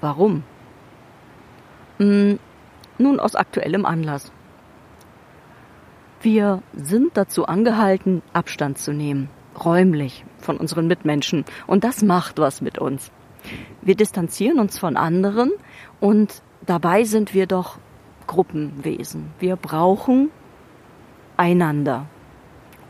Warum? 0.00 0.42
Hm, 1.98 2.38
nun 2.96 3.20
aus 3.20 3.36
aktuellem 3.36 3.84
Anlass. 3.84 4.32
Wir 6.22 6.62
sind 6.72 7.14
dazu 7.18 7.44
angehalten, 7.44 8.22
Abstand 8.32 8.78
zu 8.78 8.94
nehmen, 8.94 9.28
räumlich 9.62 10.24
von 10.38 10.56
unseren 10.56 10.86
Mitmenschen. 10.86 11.44
Und 11.66 11.84
das 11.84 12.02
macht 12.02 12.38
was 12.38 12.62
mit 12.62 12.78
uns. 12.78 13.12
Wir 13.82 13.96
distanzieren 13.96 14.58
uns 14.58 14.78
von 14.78 14.96
anderen 14.96 15.52
und 16.00 16.40
dabei 16.64 17.04
sind 17.04 17.34
wir 17.34 17.46
doch 17.46 17.76
Gruppenwesen. 18.26 19.26
Wir 19.38 19.56
brauchen 19.56 20.30
einander 21.36 22.06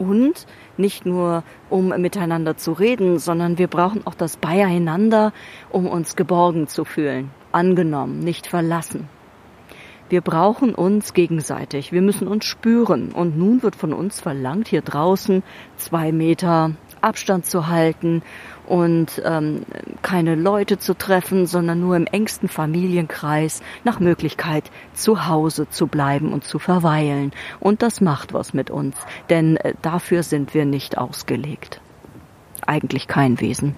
und 0.02 0.47
nicht 0.77 1.06
nur 1.06 1.45
um 1.70 1.89
miteinander 1.89 2.56
zu 2.56 2.72
reden, 2.72 3.19
sondern 3.19 3.58
wir 3.58 3.69
brauchen 3.69 4.06
auch 4.06 4.14
das 4.14 4.36
Beieinander, 4.36 5.33
um 5.70 5.86
uns 5.86 6.17
geborgen 6.17 6.69
zu 6.69 6.84
fühlen, 6.84 7.31
angenommen, 7.53 8.19
nicht 8.20 8.47
verlassen. 8.47 9.09
Wir 10.09 10.20
brauchen 10.20 10.75
uns 10.75 11.14
gegenseitig, 11.14 11.91
wir 11.92 12.03
müssen 12.03 12.28
uns 12.28 12.44
spüren. 12.44 13.12
Und 13.12 13.39
nun 13.39 13.62
wird 13.62 13.77
von 13.77 13.94
uns 13.94 14.20
verlangt, 14.20 14.69
hier 14.69 14.83
draußen 14.83 15.42
zwei 15.77 16.12
Meter 16.12 16.72
Abstand 17.00 17.47
zu 17.47 17.69
halten 17.69 18.22
und 18.73 19.20
ähm, 19.27 19.67
keine 20.01 20.34
Leute 20.34 20.78
zu 20.78 20.95
treffen, 20.95 21.45
sondern 21.45 21.81
nur 21.81 21.95
im 21.95 22.06
engsten 22.06 22.48
Familienkreis 22.48 23.61
nach 23.84 24.01
Möglichkeit 24.01 24.70
zu 24.95 25.27
Hause 25.28 25.69
zu 25.69 25.89
bleiben 25.89 26.33
und 26.33 26.45
zu 26.45 26.59
verweilen. 26.59 27.33
Und 27.61 27.83
das 27.83 28.00
macht 28.00 28.33
was 28.33 28.55
mit 28.55 28.70
uns, 28.70 28.97
denn 29.28 29.59
äh, 29.59 29.75
dafür 29.83 30.23
sind 30.23 30.55
wir 30.55 30.65
nicht 30.65 30.97
ausgelegt. 30.97 31.83
Eigentlich 32.67 33.09
kein 33.09 33.43
Wesen. 33.43 33.77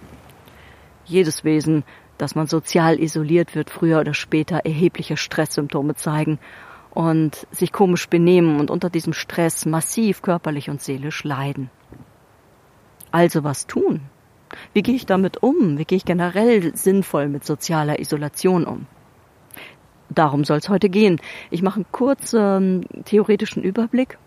Jedes 1.04 1.42
Wesen, 1.42 1.82
das 2.16 2.36
man 2.36 2.46
sozial 2.46 3.00
isoliert 3.00 3.56
wird, 3.56 3.70
früher 3.70 3.98
oder 3.98 4.14
später 4.14 4.58
erhebliche 4.58 5.16
Stresssymptome 5.16 5.96
zeigen 5.96 6.38
und 6.90 7.48
sich 7.50 7.72
komisch 7.72 8.08
benehmen 8.08 8.60
und 8.60 8.70
unter 8.70 8.90
diesem 8.90 9.12
Stress 9.12 9.66
massiv 9.66 10.22
körperlich 10.22 10.70
und 10.70 10.80
seelisch 10.80 11.24
leiden. 11.24 11.68
Also 13.10 13.42
was 13.42 13.66
tun? 13.66 14.02
Wie 14.72 14.82
gehe 14.82 14.94
ich 14.94 15.06
damit 15.06 15.42
um? 15.42 15.78
Wie 15.78 15.84
gehe 15.84 15.96
ich 15.96 16.04
generell 16.04 16.74
sinnvoll 16.76 17.28
mit 17.28 17.44
sozialer 17.44 17.98
Isolation 18.00 18.64
um? 18.64 18.86
Darum 20.10 20.44
soll 20.44 20.58
es 20.58 20.68
heute 20.68 20.88
gehen. 20.88 21.20
Ich 21.50 21.62
mache 21.62 21.76
einen 21.76 21.92
kurzen 21.92 22.86
theoretischen 23.04 23.62
Überblick. 23.62 24.18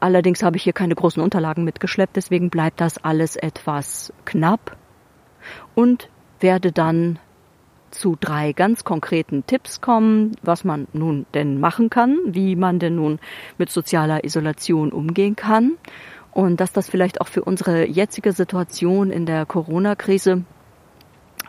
Allerdings 0.00 0.42
habe 0.42 0.56
ich 0.56 0.62
hier 0.62 0.72
keine 0.72 0.94
großen 0.94 1.22
Unterlagen 1.22 1.64
mitgeschleppt, 1.64 2.14
deswegen 2.14 2.50
bleibt 2.50 2.80
das 2.80 2.98
alles 2.98 3.34
etwas 3.34 4.12
knapp 4.24 4.76
und 5.74 6.08
werde 6.38 6.70
dann 6.70 7.18
zu 7.90 8.16
drei 8.20 8.52
ganz 8.52 8.84
konkreten 8.84 9.44
Tipps 9.46 9.80
kommen, 9.80 10.36
was 10.42 10.62
man 10.62 10.86
nun 10.92 11.26
denn 11.34 11.58
machen 11.58 11.90
kann, 11.90 12.18
wie 12.26 12.54
man 12.54 12.78
denn 12.78 12.94
nun 12.94 13.18
mit 13.56 13.70
sozialer 13.70 14.24
Isolation 14.24 14.92
umgehen 14.92 15.36
kann 15.36 15.72
und 16.32 16.60
dass 16.60 16.72
das 16.72 16.88
vielleicht 16.88 17.20
auch 17.20 17.28
für 17.28 17.42
unsere 17.42 17.86
jetzige 17.86 18.32
Situation 18.32 19.10
in 19.10 19.26
der 19.26 19.46
Corona-Krise 19.46 20.44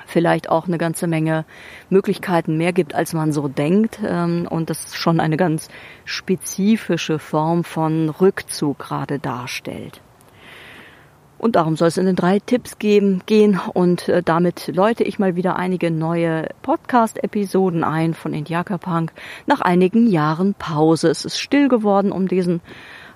vielleicht 0.09 0.50
auch 0.50 0.67
eine 0.67 0.78
ganze 0.78 1.07
Menge 1.07 1.45
Möglichkeiten 1.90 2.57
mehr 2.57 2.73
gibt, 2.73 2.95
als 2.95 3.13
man 3.13 3.31
so 3.31 3.47
denkt 3.47 4.00
ähm, 4.06 4.47
und 4.50 4.69
das 4.69 4.95
schon 4.95 5.19
eine 5.19 5.38
ganz 5.38 5.69
spezifische 6.03 7.19
Form 7.19 7.63
von 7.63 8.09
Rückzug 8.09 8.79
gerade 8.79 9.19
darstellt. 9.19 10.01
Und 11.38 11.56
darum 11.56 11.78
soll 11.78 11.88
es 11.88 11.97
in 11.97 12.06
den 12.06 12.18
drei 12.18 12.39
Tipps 12.39 12.79
geben, 12.79 13.22
gehen 13.25 13.62
und 13.73 14.09
äh, 14.09 14.22
damit 14.22 14.68
läute 14.68 15.06
ich 15.06 15.19
mal 15.19 15.38
wieder 15.38 15.56
einige 15.56 15.89
neue 15.89 16.50
Podcast-Episoden 16.63 17.85
ein 17.85 18.13
von 18.13 18.34
Indiaka 18.34 18.78
Punk 18.78 19.13
nach 19.45 19.62
einigen 19.62 20.07
Jahren 20.07 20.53
Pause. 20.53 21.09
Es 21.09 21.23
ist 21.23 21.39
still 21.39 21.69
geworden 21.69 22.12
um 22.12 22.28
diesen 22.28 22.59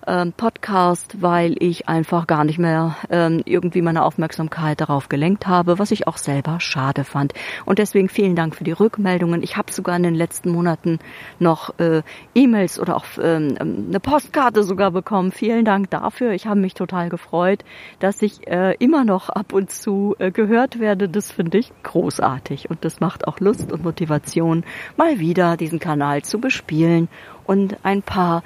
ähm, 0.08 0.34
Podcast, 0.34 1.22
weil 1.22 1.56
ich 1.60 1.88
einfach 1.88 2.28
gar 2.28 2.44
nicht 2.44 2.60
mehr 2.60 2.96
ähm, 3.10 3.42
irgendwie 3.46 3.82
meine 3.82 4.04
Aufmerksamkeit 4.04 4.82
darauf 4.82 5.10
gelenkt 5.10 5.48
habe, 5.48 5.80
was 5.80 5.92
ich 5.92 6.08
auch 6.08 6.18
selber 6.18 6.60
schade 6.60 7.04
fand. 7.04 7.34
Und 7.66 7.80
deswegen 7.80 8.10
vielen 8.10 8.36
Dank 8.36 8.56
für 8.56 8.64
die 8.64 8.72
Rückmeldungen. 8.72 9.44
Ich 9.44 9.58
habe 9.58 9.72
sogar 9.72 9.96
in 9.96 10.04
den 10.04 10.16
letzten 10.16 10.50
Monaten 10.52 11.00
noch 11.40 11.78
äh, 11.80 12.02
E-Mails 12.36 12.80
oder 12.80 12.96
auch 12.96 13.06
ähm, 13.22 13.56
eine 13.60 14.00
Postkarte 14.00 14.64
sogar 14.64 14.92
bekommen. 14.92 15.32
Vielen 15.32 15.66
Dank 15.66 15.90
dafür. 15.90 16.32
Ich 16.32 16.48
habe 16.48 16.60
mich 16.60 16.74
total 16.74 17.10
gefreut, 17.10 17.64
dass 18.00 18.22
ich 18.22 18.48
äh, 18.48 18.76
immer 18.80 19.06
noch 19.06 19.30
ab 19.30 19.54
und 19.54 19.72
zu 19.72 20.16
äh, 20.20 20.32
gehört 20.32 20.80
werde. 20.80 21.10
Das 21.10 21.32
finde 21.32 21.58
ich 21.58 21.72
großartig 21.84 22.70
und 22.70 22.86
das 22.86 23.00
macht 23.00 23.28
auch 23.28 23.40
Lust 23.40 23.72
und 23.72 23.84
Motivation, 23.84 24.64
mal 24.98 25.20
wieder 25.20 25.58
diesen 25.58 25.80
Kanal 25.80 26.24
zu 26.24 26.40
bespielen 26.40 27.08
und 27.46 27.78
ein 27.84 28.02
paar 28.02 28.44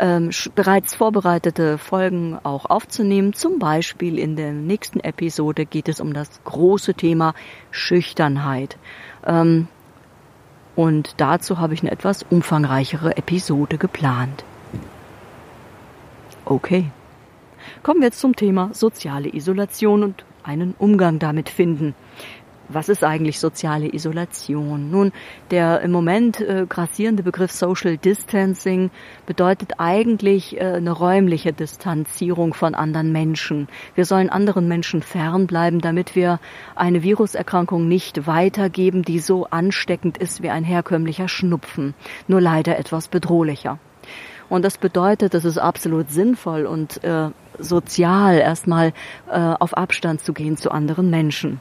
ähm, 0.00 0.30
bereits 0.54 0.94
vorbereitete 0.94 1.78
Folgen 1.78 2.38
auch 2.42 2.64
aufzunehmen. 2.64 3.34
Zum 3.34 3.58
Beispiel 3.58 4.18
in 4.18 4.34
der 4.34 4.52
nächsten 4.52 5.00
Episode 5.00 5.66
geht 5.66 5.88
es 5.88 6.00
um 6.00 6.14
das 6.14 6.42
große 6.44 6.94
Thema 6.94 7.34
Schüchternheit. 7.70 8.78
Ähm, 9.26 9.68
und 10.74 11.14
dazu 11.18 11.58
habe 11.58 11.74
ich 11.74 11.82
eine 11.82 11.90
etwas 11.90 12.24
umfangreichere 12.28 13.16
Episode 13.16 13.76
geplant. 13.76 14.44
Okay. 16.46 16.90
Kommen 17.82 18.00
wir 18.00 18.06
jetzt 18.06 18.20
zum 18.20 18.34
Thema 18.34 18.70
soziale 18.72 19.28
Isolation 19.34 20.02
und 20.02 20.24
einen 20.42 20.74
Umgang 20.78 21.18
damit 21.18 21.50
finden 21.50 21.94
was 22.72 22.88
ist 22.88 23.04
eigentlich 23.04 23.40
soziale 23.40 23.92
Isolation? 23.92 24.90
Nun, 24.90 25.12
der 25.50 25.80
im 25.80 25.90
Moment 25.90 26.40
äh, 26.40 26.66
grassierende 26.68 27.22
Begriff 27.22 27.52
Social 27.52 27.96
Distancing 27.96 28.90
bedeutet 29.26 29.74
eigentlich 29.78 30.56
äh, 30.56 30.64
eine 30.64 30.92
räumliche 30.92 31.52
Distanzierung 31.52 32.54
von 32.54 32.74
anderen 32.74 33.12
Menschen. 33.12 33.68
Wir 33.94 34.04
sollen 34.04 34.30
anderen 34.30 34.68
Menschen 34.68 35.02
fernbleiben, 35.02 35.80
damit 35.80 36.14
wir 36.14 36.40
eine 36.74 37.02
Viruserkrankung 37.02 37.88
nicht 37.88 38.26
weitergeben, 38.26 39.02
die 39.02 39.18
so 39.18 39.46
ansteckend 39.46 40.18
ist 40.18 40.42
wie 40.42 40.50
ein 40.50 40.64
herkömmlicher 40.64 41.28
Schnupfen, 41.28 41.94
nur 42.28 42.40
leider 42.40 42.78
etwas 42.78 43.08
bedrohlicher. 43.08 43.78
Und 44.48 44.64
das 44.64 44.78
bedeutet, 44.78 45.34
es 45.34 45.44
ist 45.44 45.58
absolut 45.58 46.10
sinnvoll 46.10 46.66
und 46.66 47.02
äh, 47.04 47.30
sozial 47.58 48.38
erstmal 48.38 48.92
äh, 49.30 49.38
auf 49.38 49.76
Abstand 49.76 50.22
zu 50.22 50.32
gehen 50.32 50.56
zu 50.56 50.72
anderen 50.72 51.08
Menschen. 51.08 51.60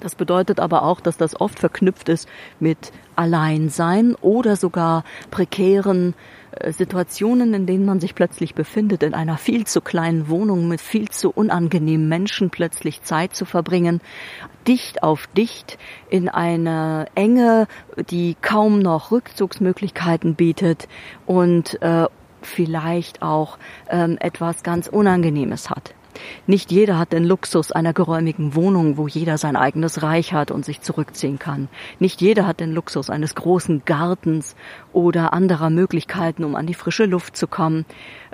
Das 0.00 0.14
bedeutet 0.14 0.60
aber 0.60 0.82
auch, 0.82 1.00
dass 1.00 1.16
das 1.16 1.40
oft 1.40 1.58
verknüpft 1.58 2.08
ist 2.08 2.28
mit 2.60 2.92
Alleinsein 3.16 4.14
oder 4.16 4.56
sogar 4.56 5.04
prekären 5.30 6.14
äh, 6.52 6.72
Situationen, 6.72 7.54
in 7.54 7.66
denen 7.66 7.86
man 7.86 7.98
sich 7.98 8.14
plötzlich 8.14 8.54
befindet, 8.54 9.02
in 9.02 9.14
einer 9.14 9.38
viel 9.38 9.66
zu 9.66 9.80
kleinen 9.80 10.28
Wohnung 10.28 10.68
mit 10.68 10.80
viel 10.80 11.08
zu 11.08 11.30
unangenehmen 11.30 12.08
Menschen 12.08 12.50
plötzlich 12.50 13.02
Zeit 13.02 13.34
zu 13.34 13.46
verbringen, 13.46 14.00
dicht 14.68 15.02
auf 15.02 15.28
dicht 15.28 15.78
in 16.10 16.28
einer 16.28 17.06
Enge, 17.14 17.66
die 18.10 18.36
kaum 18.40 18.80
noch 18.80 19.10
Rückzugsmöglichkeiten 19.10 20.34
bietet 20.34 20.88
und 21.24 21.80
äh, 21.80 22.06
vielleicht 22.42 23.22
auch 23.22 23.58
ähm, 23.88 24.18
etwas 24.20 24.62
ganz 24.62 24.88
Unangenehmes 24.88 25.70
hat. 25.70 25.94
Nicht 26.46 26.70
jeder 26.70 26.98
hat 26.98 27.12
den 27.12 27.24
Luxus 27.24 27.72
einer 27.72 27.92
geräumigen 27.92 28.54
Wohnung, 28.54 28.96
wo 28.96 29.06
jeder 29.06 29.38
sein 29.38 29.56
eigenes 29.56 30.02
Reich 30.02 30.32
hat 30.32 30.50
und 30.50 30.64
sich 30.64 30.80
zurückziehen 30.80 31.38
kann. 31.38 31.68
Nicht 31.98 32.20
jeder 32.20 32.46
hat 32.46 32.60
den 32.60 32.72
Luxus 32.72 33.10
eines 33.10 33.34
großen 33.34 33.82
Gartens 33.84 34.56
oder 34.92 35.32
anderer 35.32 35.70
Möglichkeiten, 35.70 36.44
um 36.44 36.54
an 36.54 36.66
die 36.66 36.74
frische 36.74 37.06
Luft 37.06 37.36
zu 37.36 37.46
kommen. 37.46 37.84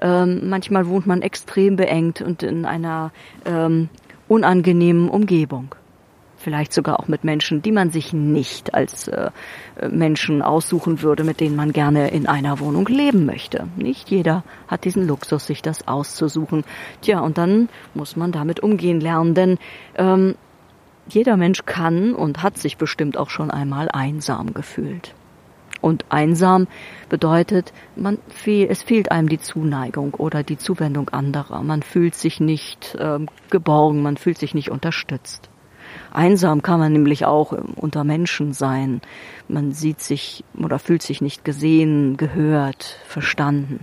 Ähm, 0.00 0.48
manchmal 0.48 0.86
wohnt 0.86 1.06
man 1.06 1.22
extrem 1.22 1.76
beengt 1.76 2.20
und 2.20 2.42
in 2.42 2.64
einer 2.64 3.12
ähm, 3.44 3.88
unangenehmen 4.28 5.08
Umgebung. 5.08 5.74
Vielleicht 6.42 6.72
sogar 6.72 7.00
auch 7.00 7.08
mit 7.08 7.24
Menschen, 7.24 7.62
die 7.62 7.72
man 7.72 7.90
sich 7.90 8.12
nicht 8.12 8.74
als 8.74 9.08
äh, 9.08 9.30
Menschen 9.88 10.42
aussuchen 10.42 11.02
würde, 11.02 11.24
mit 11.24 11.40
denen 11.40 11.56
man 11.56 11.72
gerne 11.72 12.10
in 12.10 12.26
einer 12.26 12.60
Wohnung 12.60 12.86
leben 12.86 13.24
möchte. 13.24 13.68
Nicht 13.76 14.10
jeder 14.10 14.44
hat 14.68 14.84
diesen 14.84 15.06
Luxus, 15.06 15.46
sich 15.46 15.62
das 15.62 15.88
auszusuchen. 15.88 16.64
Tja, 17.00 17.20
und 17.20 17.38
dann 17.38 17.68
muss 17.94 18.16
man 18.16 18.32
damit 18.32 18.60
umgehen 18.60 19.00
lernen, 19.00 19.34
denn 19.34 19.58
ähm, 19.96 20.34
jeder 21.08 21.36
Mensch 21.36 21.64
kann 21.64 22.14
und 22.14 22.42
hat 22.42 22.58
sich 22.58 22.76
bestimmt 22.76 23.16
auch 23.16 23.30
schon 23.30 23.50
einmal 23.50 23.88
einsam 23.90 24.54
gefühlt. 24.54 25.14
Und 25.80 26.04
einsam 26.10 26.68
bedeutet, 27.08 27.72
man 27.96 28.18
es 28.46 28.82
fehlt 28.82 29.10
einem 29.10 29.28
die 29.28 29.40
Zuneigung 29.40 30.14
oder 30.14 30.44
die 30.44 30.56
Zuwendung 30.56 31.08
anderer. 31.10 31.62
Man 31.64 31.82
fühlt 31.82 32.14
sich 32.14 32.38
nicht 32.38 32.94
äh, 32.94 33.18
geborgen, 33.50 34.00
man 34.00 34.16
fühlt 34.16 34.38
sich 34.38 34.54
nicht 34.54 34.70
unterstützt. 34.70 35.50
Einsam 36.12 36.60
kann 36.60 36.78
man 36.78 36.92
nämlich 36.92 37.24
auch 37.24 37.54
ähm, 37.54 37.72
unter 37.74 38.04
Menschen 38.04 38.52
sein. 38.52 39.00
Man 39.48 39.72
sieht 39.72 40.00
sich 40.00 40.44
oder 40.58 40.78
fühlt 40.78 41.02
sich 41.02 41.22
nicht 41.22 41.44
gesehen, 41.44 42.18
gehört, 42.18 42.98
verstanden. 43.06 43.80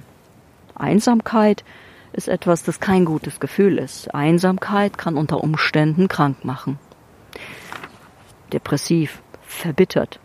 Einsamkeit 0.76 1.64
ist 2.14 2.28
etwas, 2.28 2.64
das 2.64 2.80
kein 2.80 3.06
gutes 3.06 3.40
Gefühl 3.40 3.80
ist. 3.80 4.14
Einsamkeit 4.14 4.98
kann 4.98 5.18
unter 5.18 5.44
Umständen 5.44 6.08
krank 6.08 6.46
machen. 6.46 6.78
Depressiv, 8.54 9.22
verbittert, 9.42 10.20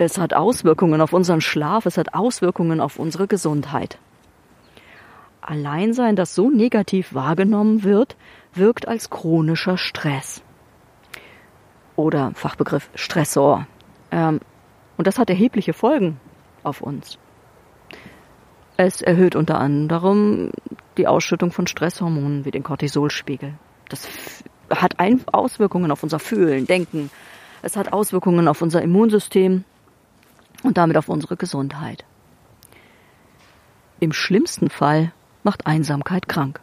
es 0.00 0.16
hat 0.16 0.32
Auswirkungen 0.32 1.00
auf 1.00 1.12
unseren 1.12 1.40
Schlaf, 1.40 1.84
es 1.84 1.98
hat 1.98 2.14
Auswirkungen 2.14 2.80
auf 2.80 3.00
unsere 3.00 3.26
Gesundheit. 3.26 3.98
Alleinsein, 5.40 6.14
das 6.14 6.36
so 6.36 6.50
negativ 6.50 7.14
wahrgenommen 7.14 7.82
wird, 7.82 8.16
wirkt 8.54 8.86
als 8.86 9.10
chronischer 9.10 9.76
Stress. 9.76 10.42
Oder 11.98 12.30
Fachbegriff 12.34 12.88
Stressor. 12.94 13.66
Ähm, 14.12 14.40
und 14.96 15.06
das 15.06 15.18
hat 15.18 15.30
erhebliche 15.30 15.72
Folgen 15.72 16.20
auf 16.62 16.80
uns. 16.80 17.18
Es 18.76 19.02
erhöht 19.02 19.34
unter 19.34 19.58
anderem 19.58 20.52
die 20.96 21.08
Ausschüttung 21.08 21.50
von 21.50 21.66
Stresshormonen 21.66 22.44
wie 22.44 22.52
den 22.52 22.62
Cortisolspiegel. 22.62 23.54
Das 23.88 24.08
hat 24.70 24.94
Auswirkungen 25.32 25.90
auf 25.90 26.04
unser 26.04 26.20
Fühlen, 26.20 26.66
Denken. 26.66 27.10
Es 27.62 27.76
hat 27.76 27.92
Auswirkungen 27.92 28.46
auf 28.46 28.62
unser 28.62 28.80
Immunsystem, 28.80 29.64
und 30.62 30.76
damit 30.78 30.96
auf 30.96 31.08
unsere 31.08 31.36
Gesundheit. 31.36 32.04
Im 34.00 34.12
schlimmsten 34.12 34.70
Fall 34.70 35.12
macht 35.42 35.66
Einsamkeit 35.66 36.28
krank. 36.28 36.60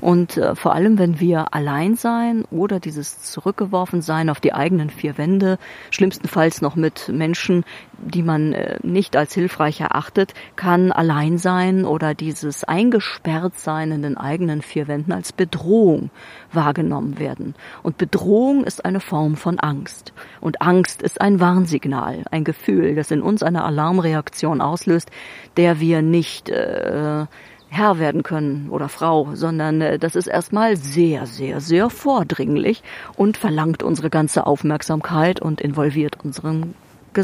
Und 0.00 0.36
äh, 0.36 0.54
vor 0.54 0.74
allem, 0.74 0.98
wenn 0.98 1.20
wir 1.20 1.54
allein 1.54 1.94
sein 1.94 2.44
oder 2.50 2.80
dieses 2.80 3.20
zurückgeworfen 3.22 4.00
sein 4.00 4.30
auf 4.30 4.40
die 4.40 4.54
eigenen 4.54 4.90
vier 4.90 5.18
Wände, 5.18 5.58
schlimmstenfalls 5.90 6.62
noch 6.62 6.74
mit 6.74 7.08
Menschen, 7.08 7.64
die 7.98 8.22
man 8.22 8.52
äh, 8.52 8.78
nicht 8.82 9.16
als 9.16 9.34
hilfreich 9.34 9.80
erachtet, 9.80 10.32
kann 10.56 10.90
allein 10.90 11.36
sein 11.36 11.84
oder 11.84 12.14
dieses 12.14 12.64
eingesperrt 12.64 13.58
sein 13.58 13.92
in 13.92 14.02
den 14.02 14.16
eigenen 14.16 14.62
vier 14.62 14.88
Wänden 14.88 15.12
als 15.12 15.32
Bedrohung 15.32 16.10
wahrgenommen 16.52 17.18
werden. 17.18 17.54
Und 17.82 17.98
Bedrohung 17.98 18.64
ist 18.64 18.84
eine 18.84 19.00
Form 19.00 19.36
von 19.36 19.58
Angst. 19.58 20.14
Und 20.40 20.62
Angst 20.62 21.02
ist 21.02 21.20
ein 21.20 21.40
Warnsignal, 21.40 22.24
ein 22.30 22.44
Gefühl, 22.44 22.94
das 22.94 23.10
in 23.10 23.20
uns 23.20 23.42
eine 23.42 23.64
Alarmreaktion 23.64 24.60
auslöst, 24.62 25.10
der 25.56 25.80
wir 25.80 26.00
nicht 26.00 26.48
äh, 26.48 27.26
Herr 27.70 28.00
werden 28.00 28.24
können 28.24 28.68
oder 28.68 28.88
Frau, 28.88 29.30
sondern 29.34 29.80
äh, 29.80 29.98
das 29.98 30.16
ist 30.16 30.26
erstmal 30.26 30.76
sehr, 30.76 31.26
sehr, 31.26 31.60
sehr 31.60 31.88
vordringlich 31.88 32.82
und 33.16 33.36
verlangt 33.36 33.84
unsere 33.84 34.10
ganze 34.10 34.46
Aufmerksamkeit 34.46 35.40
und 35.40 35.60
involviert 35.60 36.18
unseren, 36.22 36.74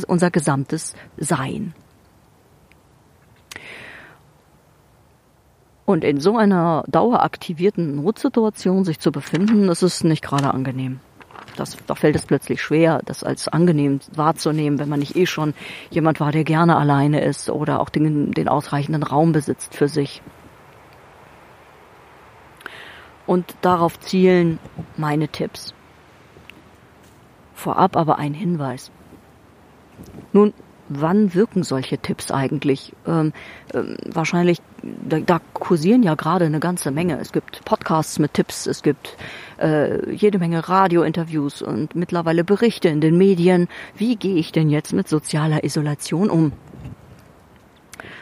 unser 0.07 0.31
gesamtes 0.31 0.95
Sein. 1.17 1.75
Und 5.85 6.05
in 6.05 6.21
so 6.21 6.37
einer 6.37 6.85
daueraktivierten 6.89 7.97
Notsituation 7.97 8.85
sich 8.85 9.01
zu 9.01 9.13
befinden, 9.13 9.67
das 9.67 9.83
ist 9.83 10.05
nicht 10.05 10.23
gerade 10.23 10.53
angenehm. 10.55 11.01
Das, 11.57 11.77
da 11.87 11.95
fällt 11.95 12.17
es 12.17 12.27
plötzlich 12.27 12.61
schwer, 12.61 13.01
das 13.05 13.25
als 13.25 13.49
angenehm 13.49 14.01
wahrzunehmen, 14.15 14.79
wenn 14.79 14.89
man 14.89 15.01
nicht 15.01 15.17
eh 15.17 15.27
schon 15.27 15.55
jemand 15.91 16.21
war, 16.21 16.33
der 16.33 16.45
gerne 16.45 16.77
alleine 16.77 17.23
ist 17.23 17.51
oder 17.51 17.81
auch 17.81 17.89
den, 17.89 18.33
den 18.33 18.49
ausreichenden 18.49 19.03
Raum 19.03 19.33
besitzt 19.33 19.75
für 19.75 19.89
sich 19.89 20.23
und 23.27 23.55
darauf 23.63 23.99
zielen 24.01 24.59
meine 24.97 25.29
Tipps. 25.29 25.75
Vorab 27.55 27.97
aber 27.97 28.19
ein 28.19 28.35
Hinweis. 28.35 28.91
Nun, 30.33 30.53
wann 30.89 31.35
wirken 31.35 31.63
solche 31.63 31.99
Tipps 31.99 32.31
eigentlich? 32.31 32.93
Ähm, 33.07 33.33
ähm, 33.75 33.97
wahrscheinlich, 34.07 34.59
da, 34.83 35.19
da 35.21 35.41
kursieren 35.55 36.03
ja 36.03 36.15
gerade 36.15 36.45
eine 36.45 36.61
ganze 36.61 36.91
Menge. 36.91 37.19
Es 37.19 37.33
gibt 37.33 37.65
Podcasts 37.65 38.19
mit 38.19 38.35
Tipps, 38.35 38.67
es 38.67 38.83
gibt 38.83 39.17
äh, 39.59 40.13
jede 40.13 40.39
Menge 40.39 40.69
Radiointerviews 40.69 41.63
und 41.63 41.97
mittlerweile 41.97 42.45
Berichte 42.45 42.89
in 42.89 43.01
den 43.01 43.17
Medien. 43.17 43.69
Wie 43.97 44.17
gehe 44.17 44.37
ich 44.37 44.53
denn 44.53 44.71
jetzt 44.71 44.93
mit 44.93 45.09
sozialer 45.09 45.65
Isolation 45.65 46.31
um? 46.31 46.53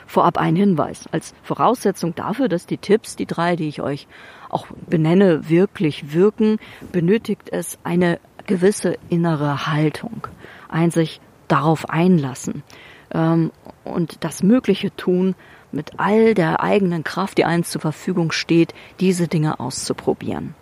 Vorab 0.06 0.38
ein 0.38 0.54
Hinweis. 0.54 1.08
Als 1.10 1.34
Voraussetzung 1.42 2.14
dafür, 2.14 2.48
dass 2.48 2.66
die 2.66 2.78
Tipps, 2.78 3.16
die 3.16 3.26
drei, 3.26 3.56
die 3.56 3.68
ich 3.68 3.82
euch 3.82 4.06
auch 4.54 4.66
benenne, 4.88 5.48
wirklich 5.48 6.12
wirken, 6.12 6.58
benötigt 6.92 7.50
es 7.50 7.78
eine 7.84 8.20
gewisse 8.46 8.96
innere 9.08 9.66
Haltung. 9.66 10.26
Ein 10.68 10.90
sich 10.90 11.20
darauf 11.48 11.88
einlassen 11.88 12.62
ähm, 13.12 13.52
und 13.84 14.24
das 14.24 14.42
Mögliche 14.42 14.94
tun, 14.94 15.34
mit 15.72 15.98
all 15.98 16.34
der 16.34 16.62
eigenen 16.62 17.04
Kraft, 17.04 17.38
die 17.38 17.44
einem 17.44 17.64
zur 17.64 17.80
Verfügung 17.80 18.32
steht, 18.32 18.74
diese 19.00 19.28
Dinge 19.28 19.58
auszuprobieren. 19.58 20.54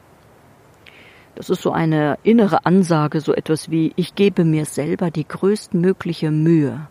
Das 1.34 1.50
ist 1.50 1.62
so 1.62 1.72
eine 1.72 2.18
innere 2.22 2.66
Ansage, 2.66 3.20
so 3.20 3.32
etwas 3.34 3.70
wie, 3.70 3.92
ich 3.96 4.14
gebe 4.14 4.44
mir 4.44 4.64
selber 4.64 5.10
die 5.10 5.26
größtmögliche 5.26 6.30
Mühe, 6.30 6.88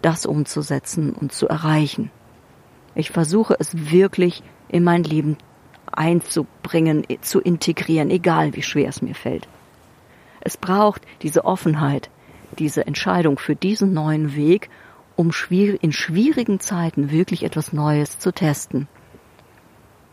das 0.00 0.26
umzusetzen 0.26 1.12
und 1.12 1.32
zu 1.32 1.48
erreichen. 1.48 2.10
Ich 2.94 3.10
versuche 3.10 3.56
es 3.58 3.90
wirklich 3.90 4.42
in 4.68 4.84
mein 4.84 5.04
Leben 5.04 5.36
einzubringen, 5.92 7.04
zu 7.20 7.40
integrieren, 7.40 8.10
egal 8.10 8.54
wie 8.54 8.62
schwer 8.62 8.88
es 8.88 9.02
mir 9.02 9.14
fällt. 9.14 9.48
Es 10.40 10.56
braucht 10.56 11.02
diese 11.22 11.44
Offenheit, 11.44 12.10
diese 12.58 12.86
Entscheidung 12.86 13.38
für 13.38 13.54
diesen 13.54 13.92
neuen 13.92 14.34
Weg, 14.34 14.70
um 15.16 15.30
in 15.80 15.92
schwierigen 15.92 16.60
Zeiten 16.60 17.10
wirklich 17.10 17.44
etwas 17.44 17.72
Neues 17.72 18.18
zu 18.18 18.32
testen 18.32 18.88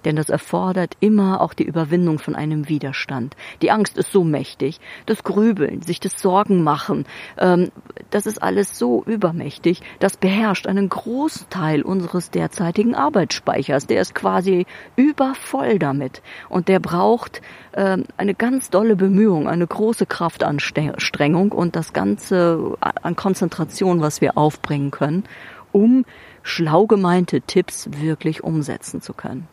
denn 0.06 0.15
das 0.15 0.29
erfordert 0.29 0.96
immer 1.00 1.41
auch 1.41 1.53
die 1.53 1.63
Überwindung 1.63 2.20
von 2.20 2.36
einem 2.36 2.70
Widerstand. 2.70 3.36
Die 3.62 3.72
Angst 3.72 3.98
ist 3.98 4.12
so 4.12 4.24
mächtig, 4.24 4.79
das 5.06 5.24
Grübeln, 5.24 5.82
sich 5.82 6.00
das 6.00 6.22
Sorgen 6.22 6.63
machen, 6.63 7.06
ähm, 7.38 7.72
das 8.10 8.25
ist 8.25 8.41
alles 8.41 8.77
so 8.77 9.03
übermächtig, 9.06 9.82
das 10.00 10.18
beherrscht 10.18 10.68
einen 10.68 10.89
Großteil 10.89 11.82
unseres 11.82 12.32
derzeitigen 12.32 12.96
Arbeitsspeichers. 12.96 13.88
Der 13.88 14.01
ist 14.01 14.15
quasi 14.15 14.65
übervoll 14.96 15.79
damit 15.79 16.22
und 16.50 16.68
der 16.68 16.79
braucht 16.79 17.41
ähm, 17.74 18.06
eine 18.18 18.36
ganz 18.36 18.70
dolle 18.70 18.96
Bemühung, 18.96 19.48
eine 19.48 19.68
große 19.68 20.06
Kraftanstrengung 20.06 21.51
und 21.51 21.75
das 21.75 21.94
Ganze 21.94 22.75
an 22.79 23.15
Konzentration, 23.15 24.01
was 24.01 24.22
wir 24.22 24.38
aufbringen 24.38 24.91
können, 24.91 25.24
um 25.72 26.06
schlau 26.44 26.88
gemeinte 26.88 27.41
Tipps 27.41 27.89
wirklich 27.91 28.44
umsetzen 28.44 29.01
zu 29.01 29.13
können. 29.13 29.48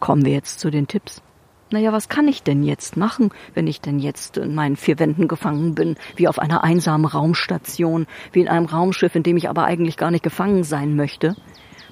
Kommen 0.00 0.24
wir 0.24 0.32
jetzt 0.32 0.60
zu 0.60 0.70
den 0.70 0.86
Tipps. 0.86 1.22
Naja, 1.70 1.92
was 1.92 2.08
kann 2.08 2.28
ich 2.28 2.42
denn 2.42 2.62
jetzt 2.62 2.96
machen, 2.96 3.30
wenn 3.52 3.66
ich 3.66 3.82
denn 3.82 3.98
jetzt 3.98 4.38
in 4.38 4.54
meinen 4.54 4.76
vier 4.76 4.98
Wänden 4.98 5.28
gefangen 5.28 5.74
bin, 5.74 5.96
wie 6.16 6.26
auf 6.26 6.38
einer 6.38 6.64
einsamen 6.64 7.04
Raumstation, 7.04 8.06
wie 8.32 8.40
in 8.40 8.48
einem 8.48 8.66
Raumschiff, 8.66 9.14
in 9.14 9.22
dem 9.22 9.36
ich 9.36 9.50
aber 9.50 9.64
eigentlich 9.64 9.98
gar 9.98 10.10
nicht 10.10 10.22
gefangen 10.22 10.64
sein 10.64 10.96
möchte? 10.96 11.36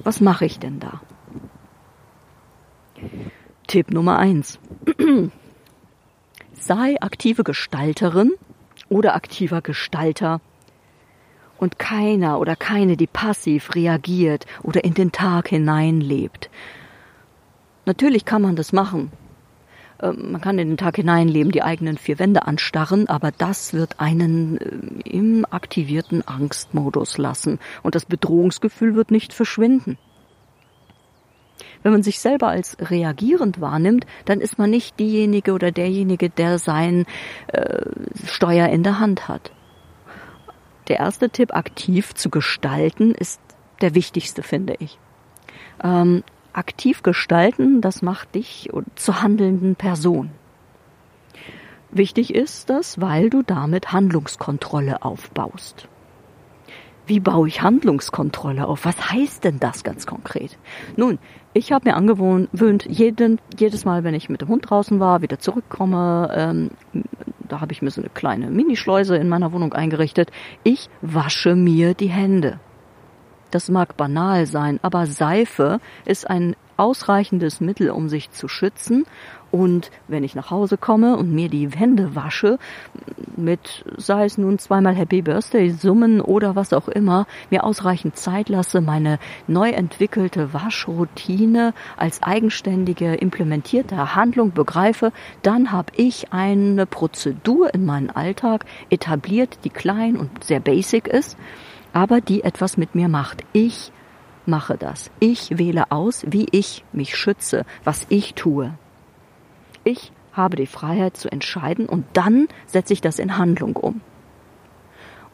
Was 0.02 0.20
mache 0.20 0.46
ich 0.46 0.58
denn 0.58 0.80
da? 0.80 1.00
Tipp 3.66 3.90
Nummer 3.90 4.18
eins: 4.18 4.58
Sei 6.54 6.96
aktive 7.02 7.44
Gestalterin 7.44 8.32
oder 8.88 9.14
aktiver 9.14 9.60
Gestalter 9.60 10.40
und 11.58 11.78
keiner 11.78 12.38
oder 12.40 12.56
keine, 12.56 12.96
die 12.96 13.06
passiv 13.06 13.74
reagiert 13.74 14.46
oder 14.62 14.84
in 14.84 14.94
den 14.94 15.12
Tag 15.12 15.48
hineinlebt, 15.48 16.50
Natürlich 17.86 18.24
kann 18.24 18.42
man 18.42 18.56
das 18.56 18.72
machen. 18.72 19.10
Ähm, 20.02 20.32
man 20.32 20.40
kann 20.40 20.58
in 20.58 20.68
den 20.68 20.76
Tag 20.76 20.96
hineinleben, 20.96 21.52
die 21.52 21.62
eigenen 21.62 21.96
vier 21.96 22.18
Wände 22.18 22.46
anstarren, 22.46 23.08
aber 23.08 23.30
das 23.30 23.72
wird 23.72 23.98
einen 23.98 24.58
äh, 24.58 25.08
im 25.08 25.46
aktivierten 25.48 26.26
Angstmodus 26.26 27.16
lassen 27.16 27.58
und 27.82 27.94
das 27.94 28.04
Bedrohungsgefühl 28.04 28.94
wird 28.94 29.10
nicht 29.10 29.32
verschwinden. 29.32 29.96
Wenn 31.82 31.92
man 31.92 32.02
sich 32.02 32.18
selber 32.18 32.48
als 32.48 32.76
reagierend 32.80 33.60
wahrnimmt, 33.60 34.06
dann 34.24 34.40
ist 34.40 34.58
man 34.58 34.70
nicht 34.70 34.98
diejenige 34.98 35.52
oder 35.52 35.70
derjenige, 35.70 36.28
der 36.28 36.58
sein 36.58 37.06
äh, 37.46 37.86
Steuer 38.26 38.68
in 38.68 38.82
der 38.82 38.98
Hand 38.98 39.28
hat. 39.28 39.52
Der 40.88 40.98
erste 40.98 41.30
Tipp, 41.30 41.54
aktiv 41.54 42.14
zu 42.14 42.28
gestalten, 42.28 43.14
ist 43.14 43.40
der 43.80 43.94
wichtigste, 43.94 44.42
finde 44.42 44.74
ich. 44.78 44.98
Ähm, 45.82 46.24
aktiv 46.56 47.02
gestalten, 47.02 47.80
das 47.80 48.02
macht 48.02 48.34
dich 48.34 48.70
zur 48.94 49.22
handelnden 49.22 49.76
Person. 49.76 50.30
Wichtig 51.90 52.34
ist 52.34 52.68
das, 52.68 53.00
weil 53.00 53.30
du 53.30 53.42
damit 53.42 53.92
Handlungskontrolle 53.92 55.02
aufbaust. 55.02 55.88
Wie 57.06 57.20
baue 57.20 57.46
ich 57.46 57.62
Handlungskontrolle 57.62 58.66
auf? 58.66 58.84
Was 58.84 59.12
heißt 59.12 59.44
denn 59.44 59.60
das 59.60 59.84
ganz 59.84 60.06
konkret? 60.06 60.58
Nun, 60.96 61.20
ich 61.54 61.70
habe 61.70 61.88
mir 61.88 61.94
angewöhnt, 61.94 62.84
jeden, 62.86 63.40
jedes 63.56 63.84
Mal, 63.84 64.02
wenn 64.02 64.14
ich 64.14 64.28
mit 64.28 64.40
dem 64.40 64.48
Hund 64.48 64.68
draußen 64.68 64.98
war, 64.98 65.22
wieder 65.22 65.38
zurückkomme, 65.38 66.30
ähm, 66.34 66.70
da 67.48 67.60
habe 67.60 67.72
ich 67.72 67.80
mir 67.80 67.92
so 67.92 68.00
eine 68.00 68.10
kleine 68.10 68.50
Minischleuse 68.50 69.16
in 69.16 69.28
meiner 69.28 69.52
Wohnung 69.52 69.72
eingerichtet. 69.72 70.32
Ich 70.64 70.90
wasche 71.00 71.54
mir 71.54 71.94
die 71.94 72.08
Hände. 72.08 72.58
Das 73.50 73.68
mag 73.68 73.96
banal 73.96 74.46
sein, 74.46 74.80
aber 74.82 75.06
Seife 75.06 75.80
ist 76.04 76.28
ein 76.28 76.56
ausreichendes 76.76 77.60
Mittel, 77.60 77.90
um 77.90 78.08
sich 78.08 78.30
zu 78.30 78.48
schützen. 78.48 79.04
Und 79.52 79.90
wenn 80.08 80.24
ich 80.24 80.34
nach 80.34 80.50
Hause 80.50 80.76
komme 80.76 81.16
und 81.16 81.32
mir 81.32 81.48
die 81.48 81.70
Hände 81.70 82.14
wasche, 82.14 82.58
mit, 83.36 83.84
sei 83.96 84.24
es 84.24 84.38
nun 84.38 84.58
zweimal 84.58 84.94
Happy 84.94 85.22
Birthday 85.22 85.70
summen 85.70 86.20
oder 86.20 86.56
was 86.56 86.72
auch 86.72 86.88
immer, 86.88 87.26
mir 87.50 87.64
ausreichend 87.64 88.16
Zeit 88.16 88.48
lasse, 88.48 88.80
meine 88.80 89.18
neu 89.46 89.70
entwickelte 89.70 90.52
Waschroutine 90.52 91.72
als 91.96 92.22
eigenständige, 92.22 93.14
implementierte 93.14 94.14
Handlung 94.14 94.52
begreife, 94.52 95.12
dann 95.42 95.70
habe 95.72 95.92
ich 95.96 96.32
eine 96.32 96.84
Prozedur 96.84 97.72
in 97.72 97.86
meinen 97.86 98.10
Alltag 98.10 98.66
etabliert, 98.90 99.60
die 99.64 99.70
klein 99.70 100.16
und 100.16 100.44
sehr 100.44 100.60
basic 100.60 101.06
ist, 101.06 101.38
aber 101.96 102.20
die 102.20 102.44
etwas 102.44 102.76
mit 102.76 102.94
mir 102.94 103.08
macht. 103.08 103.42
Ich 103.54 103.90
mache 104.44 104.76
das. 104.76 105.10
Ich 105.18 105.56
wähle 105.56 105.90
aus, 105.90 106.26
wie 106.28 106.46
ich 106.52 106.84
mich 106.92 107.16
schütze, 107.16 107.64
was 107.84 108.04
ich 108.10 108.34
tue. 108.34 108.74
Ich 109.82 110.12
habe 110.34 110.56
die 110.56 110.66
Freiheit 110.66 111.16
zu 111.16 111.32
entscheiden 111.32 111.86
und 111.86 112.04
dann 112.12 112.48
setze 112.66 112.92
ich 112.92 113.00
das 113.00 113.18
in 113.18 113.38
Handlung 113.38 113.76
um. 113.76 114.02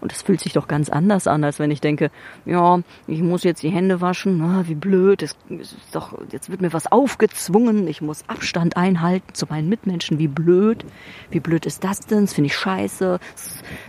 Und 0.02 0.10
das 0.10 0.22
fühlt 0.22 0.40
sich 0.40 0.52
doch 0.52 0.66
ganz 0.66 0.88
anders 0.88 1.28
an, 1.28 1.44
als 1.44 1.60
wenn 1.60 1.70
ich 1.70 1.80
denke, 1.80 2.10
ja, 2.44 2.80
ich 3.06 3.22
muss 3.22 3.44
jetzt 3.44 3.62
die 3.62 3.70
Hände 3.70 4.00
waschen, 4.00 4.38
na, 4.38 4.66
wie 4.66 4.74
blöd, 4.74 5.22
es 5.22 5.36
ist 5.48 5.76
doch, 5.92 6.18
jetzt 6.32 6.50
wird 6.50 6.60
mir 6.60 6.72
was 6.72 6.90
aufgezwungen, 6.90 7.86
ich 7.86 8.02
muss 8.02 8.24
Abstand 8.26 8.76
einhalten 8.76 9.32
zu 9.32 9.46
meinen 9.48 9.68
Mitmenschen, 9.68 10.18
wie 10.18 10.26
blöd, 10.26 10.84
wie 11.30 11.38
blöd 11.38 11.66
ist 11.66 11.84
das 11.84 12.00
denn, 12.00 12.22
das 12.22 12.34
finde 12.34 12.48
ich 12.48 12.56
scheiße, 12.56 13.20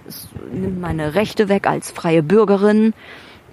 es 0.08 0.30
nimmt 0.54 0.80
meine 0.80 1.16
Rechte 1.16 1.50
weg 1.50 1.66
als 1.66 1.90
freie 1.90 2.22
Bürgerin. 2.22 2.94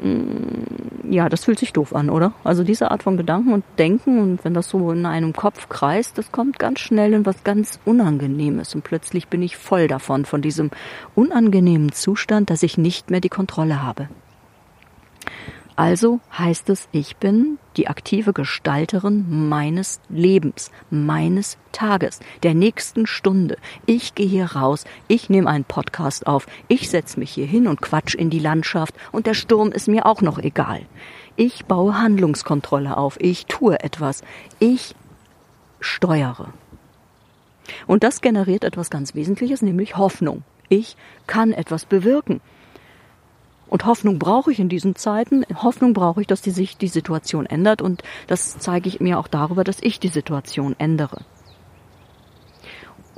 Mm, 0.01 1.13
ja, 1.13 1.29
das 1.29 1.45
fühlt 1.45 1.59
sich 1.59 1.73
doof 1.73 1.95
an, 1.95 2.09
oder? 2.09 2.33
Also 2.45 2.65
diese 2.65 2.91
Art 2.91 3.03
von 3.03 3.17
Gedanken 3.17 3.53
und 3.53 3.65
Denken 3.79 4.19
und 4.19 4.45
wenn 4.45 4.55
das 4.55 4.69
so 4.69 4.93
in 4.93 5.05
einem 5.05 5.33
Kopf 5.33 5.69
kreist, 5.69 6.17
das 6.17 6.33
kommt 6.33 6.59
ganz 6.59 6.81
schnell 6.81 7.13
in 7.13 7.27
was 7.27 7.45
ganz 7.45 7.79
Unangenehmes 7.85 8.75
und 8.75 8.83
plötzlich 8.83 9.29
bin 9.29 9.43
ich 9.43 9.57
voll 9.57 9.89
davon, 9.89 10.25
von 10.25 10.41
diesem 10.41 10.71
unangenehmen 11.15 11.93
Zustand, 11.93 12.51
dass 12.51 12.63
ich 12.63 12.79
nicht 12.79 13.11
mehr 13.11 13.21
die 13.21 13.29
Kontrolle 13.29 13.83
habe. 13.83 14.09
Also 15.81 16.21
heißt 16.37 16.69
es, 16.69 16.91
ich 16.93 17.17
bin 17.17 17.59
die 17.79 17.89
aktive 17.89 18.35
Gestalterin 18.35 19.49
meines 19.49 20.03
Lebens, 20.11 20.71
meines 20.91 21.57
Tages, 21.73 22.21
der 22.43 22.53
nächsten 22.53 23.07
Stunde. 23.07 23.57
Ich 23.87 24.15
gehe 24.15 24.27
hier 24.27 24.45
raus, 24.45 24.85
ich 25.09 25.31
nehme 25.31 25.49
einen 25.49 25.65
Podcast 25.65 26.27
auf, 26.27 26.47
ich 26.69 26.91
setze 26.91 27.19
mich 27.19 27.31
hier 27.31 27.47
hin 27.47 27.67
und 27.67 27.81
quatsch 27.81 28.15
in 28.15 28.29
die 28.29 28.41
Landschaft 28.41 28.95
und 29.11 29.27
der 29.27 29.33
Sturm 29.33 29.73
ist 29.73 29.89
mir 29.89 30.05
auch 30.05 30.21
noch 30.21 30.37
egal. 30.37 30.83
Ich 31.37 31.65
baue 31.65 31.99
Handlungskontrolle 31.99 32.99
auf, 32.99 33.19
ich 33.19 33.47
tue 33.47 33.83
etwas, 33.83 34.23
ich 34.59 34.95
steuere. 35.81 36.53
Und 37.87 38.05
das 38.05 38.21
generiert 38.21 38.65
etwas 38.65 38.91
ganz 38.91 39.15
Wesentliches, 39.15 39.63
nämlich 39.63 39.97
Hoffnung. 39.97 40.43
Ich 40.69 40.99
kann 41.27 41.53
etwas 41.53 41.87
bewirken. 41.87 42.43
Und 43.71 43.87
Hoffnung 43.87 44.19
brauche 44.19 44.51
ich 44.51 44.59
in 44.59 44.69
diesen 44.69 44.97
Zeiten. 44.97 45.47
Hoffnung 45.55 45.95
brauche 45.95 46.21
ich, 46.21 46.27
dass 46.27 46.43
die 46.43 46.51
sich 46.51 46.77
die 46.77 46.89
Situation 46.89 47.47
ändert. 47.47 47.81
Und 47.81 48.03
das 48.27 48.59
zeige 48.59 48.89
ich 48.89 49.01
mir 49.01 49.19
auch 49.19 49.29
darüber, 49.29 49.63
dass 49.63 49.79
ich 49.81 50.01
die 50.01 50.09
Situation 50.09 50.75
ändere. 50.79 51.23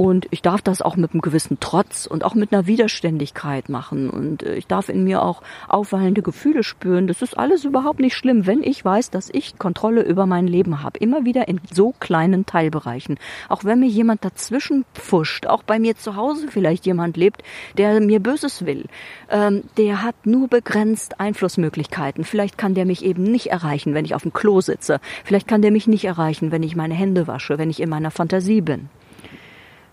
Und 0.03 0.27
ich 0.33 0.43
darf 0.43 0.61
das 0.63 0.83
auch 0.83 0.97
mit 0.97 1.13
einem 1.13 1.21
gewissen 1.21 1.59
Trotz 1.61 2.07
und 2.07 2.25
auch 2.25 2.35
mit 2.35 2.53
einer 2.53 2.67
Widerständigkeit 2.67 3.69
machen. 3.69 4.11
Und 4.11 4.43
äh, 4.43 4.57
ich 4.57 4.67
darf 4.67 4.89
in 4.89 5.05
mir 5.05 5.23
auch 5.23 5.43
aufwallende 5.69 6.23
Gefühle 6.23 6.65
spüren. 6.65 7.07
Das 7.07 7.23
ist 7.23 7.39
alles 7.39 7.65
überhaupt 7.65 8.01
nicht 8.01 8.17
schlimm, 8.17 8.45
wenn 8.45 8.65
ich 8.65 8.85
weiß, 8.85 9.11
dass 9.11 9.31
ich 9.33 9.61
Kontrolle 9.61 10.03
über 10.03 10.27
mein 10.27 10.49
Leben 10.49 10.83
habe. 10.83 10.99
Immer 10.99 11.25
wieder 11.25 11.47
in 11.47 11.61
so 11.73 11.95
kleinen 12.01 12.47
Teilbereichen. 12.47 13.17
Auch 13.49 13.63
wenn 13.63 13.79
mir 13.79 13.87
jemand 13.87 14.25
dazwischen 14.25 14.85
pfuscht, 14.93 15.47
auch 15.47 15.63
bei 15.63 15.79
mir 15.79 15.97
zu 15.97 16.17
Hause 16.17 16.49
vielleicht 16.51 16.85
jemand 16.85 17.17
lebt, 17.17 17.45
der 17.79 18.01
mir 18.01 18.19
Böses 18.19 18.67
will, 18.67 18.87
ähm, 19.31 19.63
der 19.77 20.03
hat 20.03 20.17
nur 20.25 20.49
begrenzt 20.49 21.21
Einflussmöglichkeiten. 21.21 22.25
Vielleicht 22.25 22.59
kann 22.59 22.75
der 22.75 22.87
mich 22.87 23.05
eben 23.05 23.23
nicht 23.23 23.53
erreichen, 23.53 23.95
wenn 23.95 24.05
ich 24.05 24.17
auf 24.17 24.23
dem 24.23 24.33
Klo 24.33 24.61
sitze. 24.61 24.99
Vielleicht 25.23 25.47
kann 25.47 25.63
der 25.63 25.71
mich 25.71 25.87
nicht 25.87 26.07
erreichen, 26.07 26.51
wenn 26.51 26.65
ich 26.65 26.75
meine 26.75 26.95
Hände 26.95 27.29
wasche, 27.29 27.57
wenn 27.57 27.71
ich 27.71 27.79
in 27.79 27.89
meiner 27.89 28.11
Fantasie 28.11 28.63
bin 28.63 28.89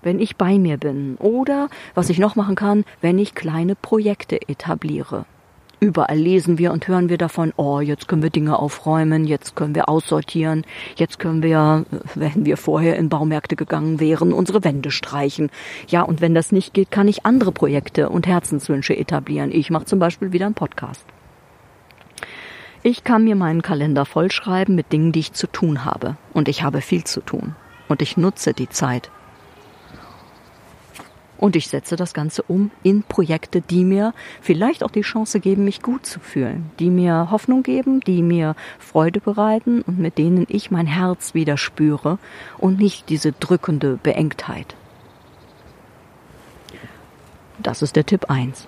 wenn 0.02 0.20
ich 0.20 0.36
bei 0.36 0.58
mir 0.58 0.78
bin. 0.78 1.16
Oder, 1.18 1.70
was 1.96 2.10
ich 2.10 2.20
noch 2.20 2.36
machen 2.36 2.56
kann, 2.56 2.86
wenn 3.02 3.20
ich 3.20 3.36
kleine 3.36 3.76
Projekte 3.76 4.48
etabliere. 4.48 5.26
Überall 5.82 6.18
lesen 6.18 6.58
wir 6.58 6.74
und 6.74 6.90
hören 6.90 7.08
wir 7.08 7.18
davon, 7.18 7.54
oh, 7.56 7.80
jetzt 7.80 8.10
können 8.10 8.22
wir 8.22 8.30
Dinge 8.30 8.60
aufräumen, 8.60 9.24
jetzt 9.24 9.56
können 9.56 9.76
wir 9.76 9.88
aussortieren, 9.88 10.66
jetzt 10.98 11.20
können 11.20 11.42
wir, 11.42 11.86
wenn 12.16 12.46
wir 12.46 12.58
vorher 12.58 12.98
in 12.98 13.08
Baumärkte 13.08 13.56
gegangen 13.56 14.02
wären, 14.02 14.34
unsere 14.34 14.66
Wände 14.66 14.92
streichen. 14.92 15.50
Ja, 15.88 16.02
und 16.02 16.20
wenn 16.20 16.36
das 16.36 16.52
nicht 16.52 16.74
geht, 16.74 16.92
kann 16.92 17.08
ich 17.08 17.26
andere 17.26 17.54
Projekte 17.54 18.10
und 18.10 18.28
Herzenswünsche 18.28 18.98
etablieren. 18.98 19.52
Ich 19.54 19.70
mache 19.70 19.86
zum 19.86 20.00
Beispiel 20.00 20.34
wieder 20.34 20.48
einen 20.48 20.56
Podcast. 20.56 21.06
Ich 22.84 23.06
kann 23.06 23.24
mir 23.24 23.36
meinen 23.36 23.62
Kalender 23.62 24.06
vollschreiben 24.06 24.76
mit 24.76 24.92
Dingen, 24.92 25.14
die 25.14 25.20
ich 25.20 25.34
zu 25.34 25.48
tun 25.48 25.86
habe. 25.86 26.18
Und 26.34 26.50
ich 26.50 26.62
habe 26.62 26.82
viel 26.82 27.06
zu 27.06 27.22
tun. 27.22 27.56
Und 27.88 28.02
ich 28.02 28.18
nutze 28.18 28.54
die 28.54 28.70
Zeit. 28.70 29.12
Und 31.40 31.56
ich 31.56 31.70
setze 31.70 31.96
das 31.96 32.14
Ganze 32.14 32.44
um 32.44 32.70
in 32.84 33.04
Projekte, 33.04 33.62
die 33.62 33.86
mir 33.86 34.14
vielleicht 34.42 34.84
auch 34.84 34.92
die 34.92 35.02
Chance 35.02 35.40
geben, 35.40 35.64
mich 35.64 35.82
gut 35.82 36.06
zu 36.06 36.20
fühlen, 36.20 36.70
die 36.80 36.90
mir 36.90 37.32
Hoffnung 37.32 37.64
geben, 37.64 38.02
die 38.02 38.22
mir 38.22 38.56
Freude 38.78 39.22
bereiten 39.22 39.82
und 39.82 40.00
mit 40.00 40.18
denen 40.18 40.46
ich 40.50 40.70
mein 40.70 40.86
Herz 40.86 41.34
wieder 41.34 41.56
spüre 41.56 42.20
und 42.58 42.78
nicht 42.78 43.08
diese 43.08 43.32
drückende 43.32 43.96
Beengtheit. 43.96 44.76
Das 47.58 47.82
ist 47.82 47.96
der 47.96 48.06
Tipp 48.06 48.30
eins. 48.30 48.68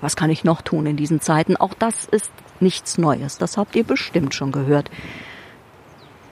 Was 0.00 0.14
kann 0.14 0.30
ich 0.30 0.44
noch 0.44 0.62
tun 0.62 0.86
in 0.86 0.96
diesen 0.96 1.20
Zeiten? 1.20 1.56
Auch 1.56 1.74
das 1.74 2.04
ist 2.04 2.30
nichts 2.60 2.98
Neues. 2.98 3.38
Das 3.38 3.56
habt 3.56 3.74
ihr 3.74 3.84
bestimmt 3.84 4.32
schon 4.32 4.52
gehört. 4.52 4.90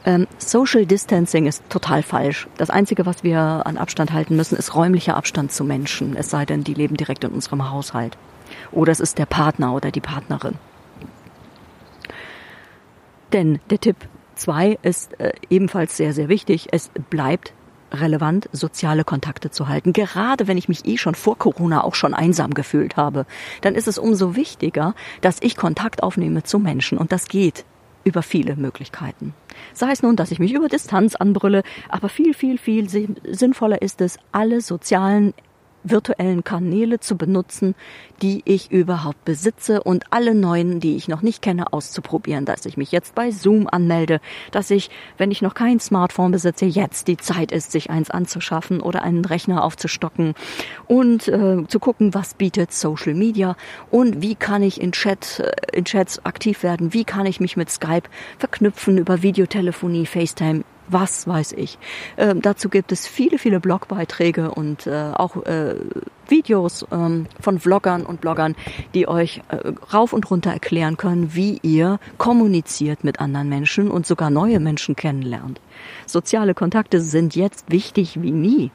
Ähm, 0.07 0.29
Social 0.39 0.87
Distancing 0.87 1.47
ist 1.47 1.69
total 1.69 2.03
falsch. 2.03 2.47
Das 2.57 2.71
Einzige, 2.71 3.05
was 3.07 3.25
wir 3.25 3.41
an 3.41 3.77
Abstand 3.77 4.13
halten 4.13 4.37
müssen, 4.37 4.57
ist 4.57 4.75
räumlicher 4.75 5.17
Abstand 5.17 5.51
zu 5.53 5.65
Menschen. 5.65 6.17
Es 6.17 6.31
sei 6.31 6.47
denn, 6.47 6.63
die 6.63 6.75
leben 6.75 6.97
direkt 6.97 7.25
in 7.25 7.33
unserem 7.33 7.71
Haushalt. 7.71 8.17
Oder 8.71 8.93
es 8.93 9.01
ist 9.01 9.19
der 9.19 9.27
Partner 9.27 9.75
oder 9.75 9.91
die 9.91 10.01
Partnerin. 10.01 10.55
Denn 13.33 13.59
der 13.69 13.81
Tipp 13.81 13.97
zwei 14.37 14.79
ist 14.83 15.19
äh, 15.19 15.33
ebenfalls 15.51 15.97
sehr, 15.97 16.13
sehr 16.13 16.29
wichtig. 16.29 16.69
Es 16.71 16.89
bleibt 17.11 17.53
relevant, 17.91 18.49
soziale 18.53 19.03
Kontakte 19.03 19.51
zu 19.51 19.67
halten. 19.67 19.93
Gerade 19.93 20.47
wenn 20.47 20.59
ich 20.59 20.69
mich 20.69 20.87
eh 20.87 20.99
schon 20.99 21.17
vor 21.17 21.37
Corona 21.37 21.83
auch 21.83 21.97
schon 21.97 22.15
einsam 22.15 22.55
gefühlt 22.55 22.97
habe, 22.97 23.27
dann 23.61 23.75
ist 23.75 23.89
es 23.89 23.99
umso 23.99 24.37
wichtiger, 24.37 24.95
dass 25.21 25.39
ich 25.41 25.57
Kontakt 25.57 26.05
aufnehme 26.05 26.45
zu 26.45 26.61
Menschen. 26.61 26.97
Und 26.97 27.11
das 27.11 27.27
geht 27.27 27.65
über 28.07 28.23
viele 28.23 28.55
Möglichkeiten. 28.55 29.35
Sei 29.75 29.91
es 29.91 30.03
nun, 30.03 30.15
dass 30.15 30.31
ich 30.31 30.39
mich 30.39 30.53
über 30.53 30.69
Distanz 30.69 31.17
anbrülle, 31.17 31.65
aber 31.89 32.09
viel, 32.09 32.35
viel, 32.35 32.57
viel 32.57 32.89
sinnvoller 32.89 33.83
ist 33.83 34.01
es, 34.01 34.19
alle 34.31 34.61
sozialen 34.61 35.35
virtuellen 35.91 36.45
Kanäle 36.45 37.01
zu 37.01 37.17
benutzen, 37.17 37.75
die 38.23 38.43
ich 38.45 38.71
überhaupt 38.71 39.25
besitze 39.25 39.83
und 39.83 40.05
alle 40.11 40.35
neuen, 40.35 40.81
die 40.81 40.97
ich 40.97 41.09
noch 41.09 41.23
nicht 41.23 41.43
kenne, 41.43 41.73
auszuprobieren. 41.73 42.45
Dass 42.45 42.67
ich 42.67 42.77
mich 42.77 42.93
jetzt 42.93 43.15
bei 43.15 43.31
Zoom 43.31 43.69
anmelde, 43.71 44.21
dass 44.51 44.71
ich, 44.71 44.91
wenn 45.19 45.31
ich 45.31 45.43
noch 45.43 45.55
kein 45.55 45.81
Smartphone 45.81 46.33
besitze, 46.33 46.65
jetzt 46.67 47.09
die 47.09 47.17
Zeit 47.17 47.53
ist, 47.53 47.73
sich 47.73 47.91
eins 47.91 48.11
anzuschaffen 48.11 48.81
oder 48.81 49.03
einen 49.03 49.25
Rechner 49.25 49.65
aufzustocken 49.65 50.35
und 50.87 51.29
äh, 51.29 51.65
zu 51.69 51.79
gucken, 51.79 52.15
was 52.15 52.35
bietet 52.35 52.73
Social 52.73 53.15
Media 53.15 53.57
und 53.91 54.23
wie 54.23 54.35
kann 54.35 54.63
ich 54.63 54.81
in 54.81 54.93
Chat, 54.93 55.41
äh, 55.41 55.77
in 55.77 55.85
Chats 55.85 56.25
aktiv 56.25 56.63
werden, 56.63 56.93
wie 56.93 57.05
kann 57.05 57.27
ich 57.27 57.41
mich 57.41 57.57
mit 57.57 57.71
Skype 57.71 58.09
verknüpfen 58.39 58.99
über 58.99 59.23
Videotelefonie, 59.23 60.07
FaceTime, 60.07 60.65
was 60.89 61.27
weiß 61.27 61.53
ich. 61.53 61.79
Ähm, 62.17 62.43
dazu 62.43 62.69
gibt 62.69 62.93
es 62.93 63.07
viele, 63.07 63.39
viele 63.39 63.61
Blogbeiträge 63.61 64.51
und 64.51 64.87
äh, 64.87 65.13
auch 65.15 65.45
äh, 65.45 65.77
Videos 66.29 66.87
ähm, 66.91 67.27
von 67.41 67.59
Vloggern 67.59 68.05
und 68.05 68.21
Bloggern, 68.21 68.57
die 68.95 69.09
euch 69.09 69.43
äh, 69.49 69.73
rauf 69.93 70.13
und 70.13 70.31
runter 70.31 70.51
erklären 70.51 70.97
können, 70.97 71.35
wie 71.35 71.59
ihr 71.63 71.99
kommuniziert 72.19 73.05
mit 73.05 73.21
anderen 73.21 73.49
Menschen 73.49 73.91
und 73.91 74.07
sogar 74.07 74.31
neue 74.31 74.61
Menschen 74.61 74.97
kennenlernt. 74.97 75.61
Soziale 76.07 76.55
Kontakte 76.55 77.01
sind 77.01 77.37
jetzt 77.37 77.71
wichtig 77.71 78.21
wie 78.23 78.33
nie. 78.33 78.71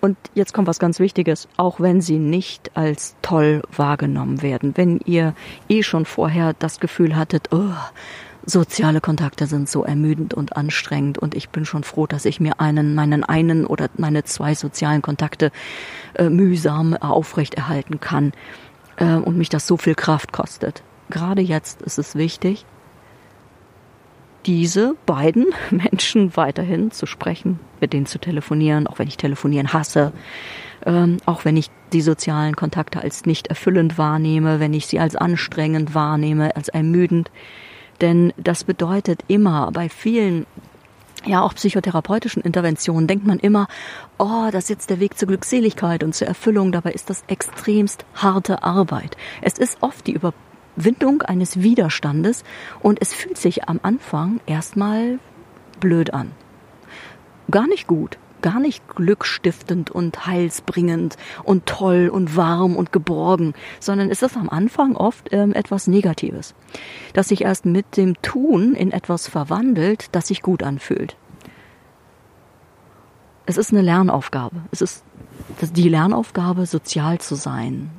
Und 0.00 0.16
jetzt 0.34 0.54
kommt 0.54 0.66
was 0.66 0.78
ganz 0.78 0.98
Wichtiges, 0.98 1.46
auch 1.58 1.78
wenn 1.80 2.00
sie 2.00 2.18
nicht 2.18 2.74
als 2.74 3.16
toll 3.20 3.62
wahrgenommen 3.70 4.40
werden. 4.40 4.72
Wenn 4.76 4.98
ihr 5.04 5.34
eh 5.68 5.82
schon 5.82 6.06
vorher 6.06 6.54
das 6.54 6.80
Gefühl 6.80 7.16
hattet, 7.16 7.48
oh, 7.52 7.74
soziale 8.46 9.00
Kontakte 9.00 9.46
sind 9.46 9.68
so 9.68 9.84
ermüdend 9.84 10.34
und 10.34 10.56
anstrengend 10.56 11.18
und 11.18 11.34
ich 11.34 11.50
bin 11.50 11.64
schon 11.64 11.84
froh, 11.84 12.06
dass 12.06 12.24
ich 12.24 12.40
mir 12.40 12.60
einen, 12.60 12.94
meinen 12.94 13.24
einen 13.24 13.66
oder 13.66 13.88
meine 13.96 14.24
zwei 14.24 14.54
sozialen 14.54 15.02
Kontakte 15.02 15.52
äh, 16.14 16.28
mühsam 16.28 16.94
aufrechterhalten 16.94 18.00
kann 18.00 18.32
äh, 18.96 19.14
und 19.14 19.36
mich 19.36 19.48
das 19.48 19.66
so 19.66 19.76
viel 19.76 19.94
Kraft 19.94 20.32
kostet. 20.32 20.82
Gerade 21.10 21.42
jetzt 21.42 21.82
ist 21.82 21.98
es 21.98 22.14
wichtig, 22.14 22.64
diese 24.46 24.94
beiden 25.06 25.46
Menschen 25.70 26.36
weiterhin 26.36 26.90
zu 26.90 27.06
sprechen, 27.06 27.60
mit 27.80 27.92
denen 27.92 28.06
zu 28.06 28.18
telefonieren, 28.18 28.86
auch 28.86 28.98
wenn 28.98 29.08
ich 29.08 29.16
telefonieren 29.16 29.72
hasse, 29.72 30.12
ähm, 30.86 31.18
auch 31.26 31.44
wenn 31.44 31.56
ich 31.56 31.70
die 31.92 32.00
sozialen 32.00 32.56
Kontakte 32.56 33.00
als 33.00 33.26
nicht 33.26 33.48
erfüllend 33.48 33.98
wahrnehme, 33.98 34.60
wenn 34.60 34.72
ich 34.72 34.86
sie 34.86 35.00
als 35.00 35.16
anstrengend 35.16 35.94
wahrnehme, 35.94 36.56
als 36.56 36.68
ermüdend. 36.68 37.30
Denn 38.00 38.32
das 38.36 38.64
bedeutet 38.64 39.22
immer 39.28 39.70
bei 39.72 39.88
vielen 39.88 40.46
ja, 41.26 41.42
auch 41.42 41.54
psychotherapeutischen 41.54 42.42
Interventionen 42.42 43.06
denkt 43.06 43.26
man 43.26 43.38
immer, 43.38 43.68
oh, 44.16 44.48
das 44.50 44.64
ist 44.64 44.70
jetzt 44.70 44.90
der 44.90 45.00
Weg 45.00 45.18
zur 45.18 45.28
Glückseligkeit 45.28 46.02
und 46.02 46.14
zur 46.14 46.26
Erfüllung. 46.26 46.72
Dabei 46.72 46.92
ist 46.92 47.10
das 47.10 47.24
extremst 47.26 48.06
harte 48.14 48.62
Arbeit. 48.62 49.18
Es 49.42 49.58
ist 49.58 49.82
oft 49.82 50.06
die 50.06 50.14
Überwindung 50.14 51.20
eines 51.20 51.60
Widerstandes 51.60 52.42
und 52.80 53.02
es 53.02 53.12
fühlt 53.12 53.36
sich 53.36 53.68
am 53.68 53.80
Anfang 53.82 54.40
erstmal 54.46 55.18
blöd 55.78 56.14
an. 56.14 56.30
Gar 57.50 57.66
nicht 57.66 57.86
gut 57.86 58.16
gar 58.40 58.60
nicht 58.60 58.88
glückstiftend 58.88 59.90
und 59.90 60.26
heilsbringend 60.26 61.16
und 61.44 61.66
toll 61.66 62.10
und 62.12 62.36
warm 62.36 62.76
und 62.76 62.92
geborgen, 62.92 63.54
sondern 63.78 64.10
ist 64.10 64.22
am 64.36 64.48
Anfang 64.48 64.96
oft 64.96 65.32
ähm, 65.32 65.52
etwas 65.52 65.86
Negatives, 65.86 66.54
das 67.12 67.28
sich 67.28 67.42
erst 67.42 67.66
mit 67.66 67.96
dem 67.96 68.20
Tun 68.22 68.74
in 68.74 68.92
etwas 68.92 69.28
verwandelt, 69.28 70.08
das 70.12 70.28
sich 70.28 70.42
gut 70.42 70.62
anfühlt. 70.62 71.16
Es 73.46 73.56
ist 73.56 73.72
eine 73.72 73.82
Lernaufgabe. 73.82 74.56
Es 74.70 74.80
ist 74.80 75.04
die 75.74 75.88
Lernaufgabe, 75.88 76.66
sozial 76.66 77.18
zu 77.18 77.34
sein. 77.34 77.90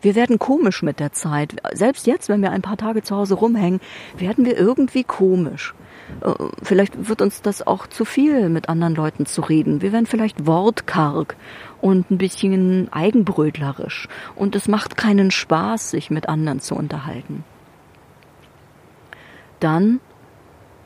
Wir 0.00 0.14
werden 0.14 0.38
komisch 0.38 0.82
mit 0.82 0.98
der 0.98 1.12
Zeit. 1.12 1.56
Selbst 1.72 2.06
jetzt, 2.06 2.28
wenn 2.28 2.42
wir 2.42 2.50
ein 2.50 2.62
paar 2.62 2.76
Tage 2.76 3.02
zu 3.02 3.14
Hause 3.14 3.34
rumhängen, 3.34 3.80
werden 4.16 4.44
wir 4.44 4.56
irgendwie 4.56 5.04
komisch. 5.04 5.74
Äh, 6.20 6.32
vielleicht 6.62 7.08
wird 7.08 7.22
uns 7.22 7.42
das 7.42 7.66
auch 7.66 7.86
zu 7.86 8.04
viel, 8.04 8.48
mit 8.48 8.68
anderen 8.68 8.94
Leuten 8.94 9.26
zu 9.26 9.40
reden. 9.42 9.82
Wir 9.82 9.92
werden 9.92 10.06
vielleicht 10.06 10.46
wortkarg 10.46 11.36
und 11.80 12.10
ein 12.10 12.18
bisschen 12.18 12.92
eigenbrötlerisch. 12.92 14.08
Und 14.34 14.56
es 14.56 14.68
macht 14.68 14.96
keinen 14.96 15.30
Spaß, 15.30 15.90
sich 15.90 16.10
mit 16.10 16.28
anderen 16.28 16.60
zu 16.60 16.74
unterhalten. 16.74 17.44
Dann 19.60 20.00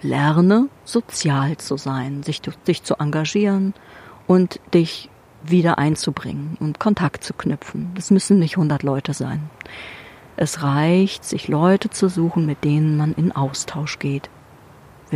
lerne 0.02 0.68
sozial 0.84 1.56
zu 1.56 1.76
sein, 1.76 2.22
sich, 2.22 2.40
dich 2.40 2.82
zu 2.82 2.96
engagieren 2.96 3.74
und 4.26 4.60
dich 4.74 5.10
wieder 5.42 5.78
einzubringen 5.78 6.56
und 6.60 6.78
Kontakt 6.78 7.24
zu 7.24 7.32
knüpfen. 7.32 7.92
Das 7.94 8.10
müssen 8.10 8.38
nicht 8.38 8.56
100 8.56 8.82
Leute 8.82 9.14
sein. 9.14 9.48
Es 10.36 10.62
reicht, 10.62 11.24
sich 11.24 11.48
Leute 11.48 11.88
zu 11.88 12.08
suchen, 12.08 12.44
mit 12.44 12.64
denen 12.64 12.96
man 12.96 13.14
in 13.14 13.32
Austausch 13.32 13.98
geht. 13.98 14.28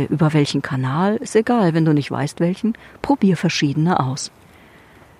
Über 0.09 0.33
welchen 0.33 0.61
Kanal 0.61 1.17
ist 1.17 1.35
egal, 1.35 1.73
wenn 1.73 1.85
du 1.85 1.93
nicht 1.93 2.11
weißt 2.11 2.39
welchen, 2.39 2.73
probier 3.01 3.37
verschiedene 3.37 3.99
aus. 3.99 4.31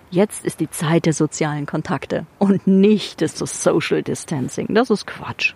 Jetzt 0.09 0.43
ist 0.43 0.59
die 0.59 0.69
Zeit 0.69 1.05
der 1.05 1.13
sozialen 1.13 1.65
Kontakte 1.65 2.25
und 2.37 2.67
nicht 2.67 3.21
des 3.21 3.37
Social 3.37 4.03
Distancing. 4.03 4.67
Das 4.69 4.89
ist 4.89 5.07
Quatsch. 5.07 5.53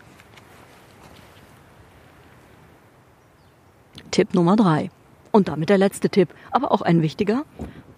Tipp 4.11 4.33
Nummer 4.33 4.55
drei. 4.55 4.91
Und 5.31 5.49
damit 5.49 5.67
der 5.67 5.77
letzte 5.77 6.09
Tipp, 6.09 6.29
aber 6.51 6.71
auch 6.71 6.81
ein 6.81 7.01
wichtiger. 7.01 7.43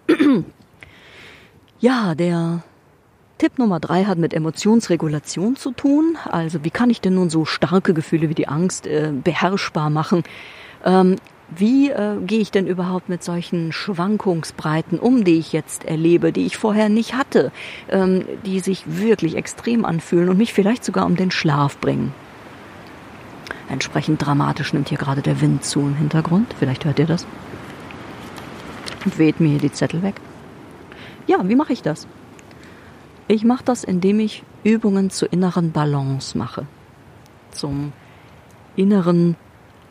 ja, 1.78 2.16
der 2.16 2.64
Tipp 3.38 3.56
Nummer 3.56 3.78
drei 3.78 4.04
hat 4.04 4.18
mit 4.18 4.34
Emotionsregulation 4.34 5.54
zu 5.54 5.70
tun. 5.70 6.18
Also 6.28 6.64
wie 6.64 6.70
kann 6.70 6.90
ich 6.90 7.00
denn 7.00 7.14
nun 7.14 7.30
so 7.30 7.44
starke 7.44 7.94
Gefühle 7.94 8.28
wie 8.28 8.34
die 8.34 8.48
Angst 8.48 8.88
äh, 8.88 9.12
beherrschbar 9.12 9.90
machen? 9.90 10.24
Ähm, 10.84 11.16
wie 11.50 11.90
äh, 11.90 12.16
gehe 12.26 12.40
ich 12.40 12.50
denn 12.50 12.66
überhaupt 12.66 13.08
mit 13.08 13.24
solchen 13.24 13.72
Schwankungsbreiten 13.72 14.98
um, 14.98 15.24
die 15.24 15.38
ich 15.38 15.52
jetzt 15.52 15.84
erlebe, 15.84 16.30
die 16.30 16.44
ich 16.44 16.58
vorher 16.58 16.90
nicht 16.90 17.14
hatte, 17.14 17.52
ähm, 17.88 18.24
die 18.44 18.60
sich 18.60 18.84
wirklich 18.86 19.34
extrem 19.34 19.84
anfühlen 19.86 20.28
und 20.28 20.36
mich 20.36 20.52
vielleicht 20.52 20.84
sogar 20.84 21.06
um 21.06 21.16
den 21.16 21.30
Schlaf 21.30 21.78
bringen? 21.78 22.12
Entsprechend 23.70 24.24
dramatisch 24.24 24.72
nimmt 24.72 24.88
hier 24.90 24.98
gerade 24.98 25.22
der 25.22 25.40
Wind 25.40 25.64
zu 25.64 25.80
im 25.80 25.94
Hintergrund. 25.96 26.54
Vielleicht 26.58 26.84
hört 26.84 26.98
ihr 26.98 27.06
das. 27.06 27.26
Und 29.04 29.18
weht 29.18 29.40
mir 29.40 29.48
hier 29.48 29.58
die 29.58 29.72
Zettel 29.72 30.02
weg. 30.02 30.20
Ja, 31.26 31.46
wie 31.48 31.56
mache 31.56 31.72
ich 31.72 31.82
das? 31.82 32.06
Ich 33.26 33.44
mache 33.44 33.64
das, 33.64 33.84
indem 33.84 34.20
ich 34.20 34.42
Übungen 34.64 35.10
zur 35.10 35.32
inneren 35.32 35.72
Balance 35.72 36.36
mache. 36.36 36.66
Zum 37.50 37.92
inneren 38.76 39.36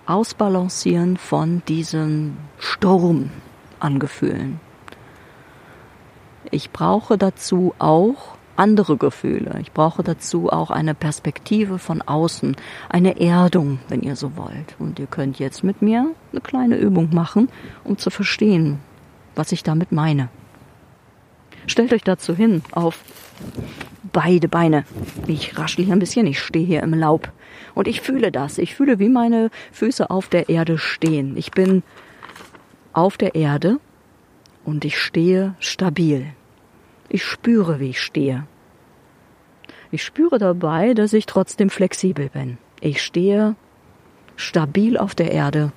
Ausbalancieren 0.07 1.17
von 1.17 1.61
diesem 1.67 2.37
Sturm 2.57 3.29
an 3.79 3.99
Gefühlen. 3.99 4.61
Ich 6.49 6.71
brauche 6.71 7.17
dazu 7.17 7.75
auch 7.77 8.37
andere 8.55 8.97
Gefühle. 8.97 9.59
Ich 9.61 9.73
brauche 9.73 10.03
dazu 10.03 10.49
auch 10.49 10.71
eine 10.71 10.95
Perspektive 10.95 11.77
von 11.77 12.01
außen, 12.01 12.55
eine 12.89 13.19
Erdung, 13.19 13.79
wenn 13.89 14.01
ihr 14.01 14.15
so 14.15 14.35
wollt. 14.37 14.75
Und 14.79 14.97
ihr 14.97 15.07
könnt 15.07 15.39
jetzt 15.39 15.63
mit 15.63 15.81
mir 15.81 16.09
eine 16.31 16.41
kleine 16.41 16.77
Übung 16.77 17.13
machen, 17.13 17.49
um 17.83 17.97
zu 17.97 18.09
verstehen, 18.09 18.79
was 19.35 19.51
ich 19.51 19.63
damit 19.63 19.91
meine. 19.91 20.29
Stellt 21.67 21.91
euch 21.91 22.03
dazu 22.03 22.33
hin 22.33 22.63
auf 22.71 23.03
beide 24.17 24.47
Beine. 24.47 24.83
Ich 25.27 25.59
raschel 25.59 25.85
hier 25.85 25.93
ein 25.93 25.99
bisschen, 25.99 26.25
ich 26.25 26.39
stehe 26.39 26.65
hier 26.65 26.81
im 26.81 26.95
Laub. 26.95 27.31
Und 27.75 27.87
ich 27.87 28.01
fühle 28.01 28.31
das. 28.31 28.57
Ich 28.57 28.73
fühle, 28.73 28.97
wie 28.97 29.09
meine 29.09 29.51
Füße 29.71 30.09
auf 30.09 30.27
der 30.27 30.49
Erde 30.49 30.79
stehen. 30.79 31.37
Ich 31.37 31.51
bin 31.51 31.83
auf 32.93 33.15
der 33.17 33.35
Erde 33.35 33.79
und 34.65 34.85
ich 34.85 34.97
stehe 34.97 35.53
stabil. 35.59 36.33
Ich 37.09 37.23
spüre, 37.23 37.79
wie 37.79 37.91
ich 37.91 38.01
stehe. 38.01 38.47
Ich 39.91 40.03
spüre 40.03 40.39
dabei, 40.39 40.95
dass 40.95 41.13
ich 41.13 41.27
trotzdem 41.27 41.69
flexibel 41.69 42.29
bin. 42.29 42.57
Ich 42.81 43.03
stehe 43.03 43.55
stabil 44.35 44.97
auf 44.97 45.13
der 45.13 45.31
Erde 45.31 45.71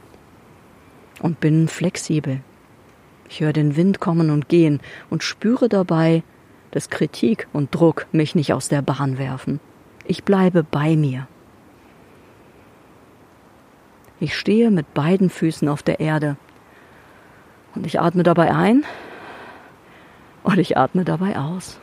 und 1.21 1.41
bin 1.41 1.69
flexibel. 1.69 2.41
Ich 3.29 3.43
höre 3.43 3.53
den 3.53 3.77
Wind 3.77 4.01
kommen 4.01 4.31
und 4.31 4.49
gehen 4.49 4.81
und 5.11 5.23
spüre 5.23 5.69
dabei, 5.69 6.23
dass 6.71 6.91
Kritik 6.91 7.49
und 7.53 7.75
Druck 7.75 8.07
mich 8.13 8.35
nicht 8.35 8.53
aus 8.53 8.69
der 8.69 8.83
Bahn 8.83 9.19
werfen. 9.19 9.61
Ich 10.05 10.25
bleibe 10.25 10.63
bei 10.63 10.97
mir. 10.97 11.27
Ich 14.19 14.37
stehe 14.37 14.71
mit 14.71 14.93
beiden 14.93 15.31
Füßen 15.31 15.69
auf 15.69 15.83
der 15.83 16.01
Erde 16.01 16.37
und 17.75 17.87
ich 17.87 18.01
atme 18.01 18.23
dabei 18.23 18.55
ein 18.55 18.85
und 20.43 20.59
ich 20.59 20.77
atme 20.77 21.05
dabei 21.05 21.39
aus. 21.39 21.79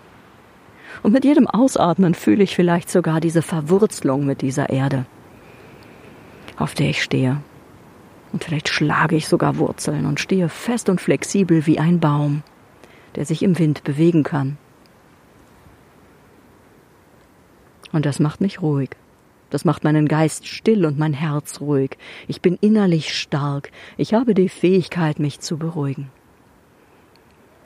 Und 1.04 1.13
mit 1.13 1.26
jedem 1.26 1.47
Ausatmen 1.47 2.13
fühle 2.13 2.43
ich 2.43 2.56
vielleicht 2.56 2.89
sogar 2.89 3.19
diese 3.19 3.41
Verwurzelung 3.41 4.26
mit 4.26 4.41
dieser 4.41 4.69
Erde, 4.69 5.06
auf 6.58 6.73
der 6.73 6.89
ich 6.89 7.04
stehe. 7.04 7.41
Und 8.34 8.43
vielleicht 8.43 8.69
schlage 8.69 9.15
ich 9.15 9.28
sogar 9.28 9.58
Wurzeln 9.58 10.06
und 10.06 10.19
stehe 10.19 10.50
fest 10.50 10.89
und 10.89 11.02
flexibel 11.02 11.65
wie 11.65 11.80
ein 11.80 12.00
Baum, 12.00 12.43
der 13.15 13.26
sich 13.26 13.41
im 13.41 13.58
Wind 13.58 13.84
bewegen 13.84 14.23
kann. 14.23 14.58
Und 17.91 18.06
das 18.06 18.19
macht 18.19 18.41
mich 18.41 18.62
ruhig. 18.62 18.91
Das 19.50 19.63
macht 19.63 19.84
meinen 19.84 20.08
Geist 20.08 20.47
still 20.47 20.86
und 20.86 21.00
mein 21.00 21.13
Herz 21.13 21.62
ruhig. 21.62 21.97
Ich 22.28 22.41
bin 22.41 22.58
innerlich 22.60 23.17
stark. 23.17 23.71
Ich 23.95 24.13
habe 24.13 24.34
die 24.34 24.50
Fähigkeit, 24.50 25.19
mich 25.19 25.39
zu 25.39 25.58
beruhigen. 25.58 26.10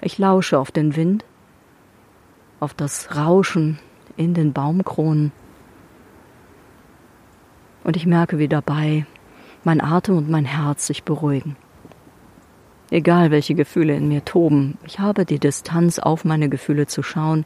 Ich 0.01 0.17
lausche 0.17 0.59
auf 0.59 0.71
den 0.71 0.95
Wind, 0.95 1.25
auf 2.59 2.73
das 2.73 3.15
Rauschen 3.15 3.79
in 4.15 4.33
den 4.33 4.53
Baumkronen. 4.53 5.31
Und 7.83 7.95
ich 7.95 8.05
merke, 8.05 8.37
wie 8.37 8.47
dabei 8.47 9.05
mein 9.63 9.81
Atem 9.81 10.17
und 10.17 10.29
mein 10.29 10.45
Herz 10.45 10.87
sich 10.87 11.03
beruhigen. 11.03 11.55
Egal 12.91 13.31
welche 13.31 13.55
Gefühle 13.55 13.95
in 13.95 14.07
mir 14.07 14.25
toben, 14.25 14.77
ich 14.85 14.99
habe 14.99 15.25
die 15.25 15.39
Distanz 15.39 15.97
auf 15.97 16.25
meine 16.25 16.49
Gefühle 16.49 16.87
zu 16.87 17.01
schauen 17.01 17.45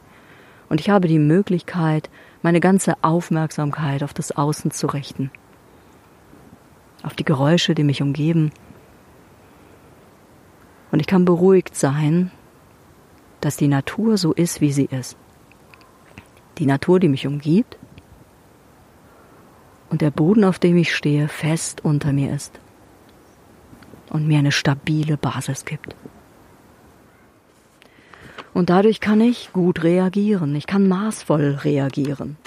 und 0.68 0.80
ich 0.80 0.90
habe 0.90 1.08
die 1.08 1.18
Möglichkeit, 1.18 2.10
meine 2.42 2.60
ganze 2.60 2.94
Aufmerksamkeit 3.02 4.02
auf 4.02 4.14
das 4.14 4.32
Außen 4.32 4.70
zu 4.70 4.88
richten, 4.88 5.30
auf 7.02 7.14
die 7.14 7.24
Geräusche, 7.24 7.74
die 7.74 7.84
mich 7.84 8.02
umgeben. 8.02 8.50
Und 10.90 11.00
ich 11.00 11.06
kann 11.06 11.24
beruhigt 11.24 11.76
sein, 11.76 12.30
dass 13.40 13.56
die 13.56 13.68
Natur 13.68 14.16
so 14.16 14.32
ist, 14.32 14.60
wie 14.60 14.72
sie 14.72 14.86
ist. 14.86 15.16
Die 16.58 16.66
Natur, 16.66 17.00
die 17.00 17.08
mich 17.08 17.26
umgibt 17.26 17.78
und 19.90 20.00
der 20.00 20.10
Boden, 20.10 20.44
auf 20.44 20.58
dem 20.58 20.76
ich 20.76 20.94
stehe, 20.94 21.28
fest 21.28 21.84
unter 21.84 22.12
mir 22.12 22.32
ist 22.32 22.58
und 24.10 24.26
mir 24.26 24.38
eine 24.38 24.52
stabile 24.52 25.16
Basis 25.16 25.64
gibt. 25.64 25.94
Und 28.56 28.70
dadurch 28.70 29.00
kann 29.00 29.20
ich 29.20 29.52
gut 29.52 29.84
reagieren, 29.84 30.56
ich 30.56 30.66
kann 30.66 30.88
maßvoll 30.88 31.58
reagieren. 31.62 32.38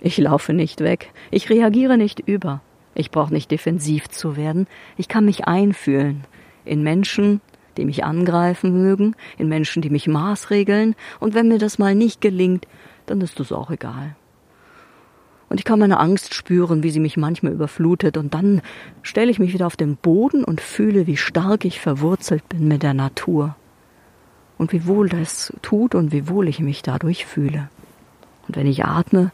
Ich 0.00 0.16
laufe 0.16 0.54
nicht 0.54 0.80
weg, 0.80 1.12
ich 1.30 1.50
reagiere 1.50 1.98
nicht 1.98 2.18
über, 2.18 2.62
ich 2.94 3.10
brauche 3.10 3.34
nicht 3.34 3.50
defensiv 3.50 4.08
zu 4.08 4.38
werden, 4.38 4.66
ich 4.96 5.06
kann 5.06 5.26
mich 5.26 5.44
einfühlen 5.44 6.24
in 6.64 6.82
Menschen, 6.82 7.42
die 7.76 7.84
mich 7.84 8.04
angreifen 8.04 8.72
mögen, 8.72 9.14
in 9.36 9.50
Menschen, 9.50 9.82
die 9.82 9.90
mich 9.90 10.08
maßregeln, 10.08 10.94
und 11.18 11.34
wenn 11.34 11.48
mir 11.48 11.58
das 11.58 11.78
mal 11.78 11.94
nicht 11.94 12.22
gelingt, 12.22 12.66
dann 13.04 13.20
ist 13.20 13.38
das 13.38 13.52
auch 13.52 13.70
egal. 13.70 14.16
Und 15.50 15.60
ich 15.60 15.66
kann 15.66 15.78
meine 15.78 16.00
Angst 16.00 16.32
spüren, 16.32 16.82
wie 16.82 16.90
sie 16.90 17.00
mich 17.00 17.18
manchmal 17.18 17.52
überflutet, 17.52 18.16
und 18.16 18.32
dann 18.32 18.62
stelle 19.02 19.30
ich 19.30 19.38
mich 19.38 19.52
wieder 19.52 19.66
auf 19.66 19.76
den 19.76 19.96
Boden 19.96 20.42
und 20.42 20.62
fühle, 20.62 21.06
wie 21.06 21.18
stark 21.18 21.66
ich 21.66 21.80
verwurzelt 21.80 22.48
bin 22.48 22.66
mit 22.66 22.82
der 22.82 22.94
Natur. 22.94 23.56
Und 24.60 24.74
wie 24.74 24.86
wohl 24.86 25.08
das 25.08 25.54
tut 25.62 25.94
und 25.94 26.12
wie 26.12 26.28
wohl 26.28 26.46
ich 26.46 26.60
mich 26.60 26.82
dadurch 26.82 27.24
fühle. 27.24 27.70
Und 28.46 28.56
wenn 28.56 28.66
ich 28.66 28.84
atme, 28.84 29.32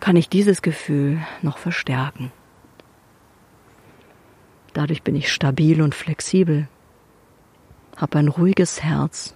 kann 0.00 0.16
ich 0.16 0.28
dieses 0.28 0.62
Gefühl 0.62 1.20
noch 1.42 1.58
verstärken. 1.58 2.32
Dadurch 4.72 5.04
bin 5.04 5.14
ich 5.14 5.32
stabil 5.32 5.80
und 5.80 5.94
flexibel 5.94 6.66
habe 7.96 8.18
ein 8.18 8.26
ruhiges 8.26 8.82
Herz 8.82 9.32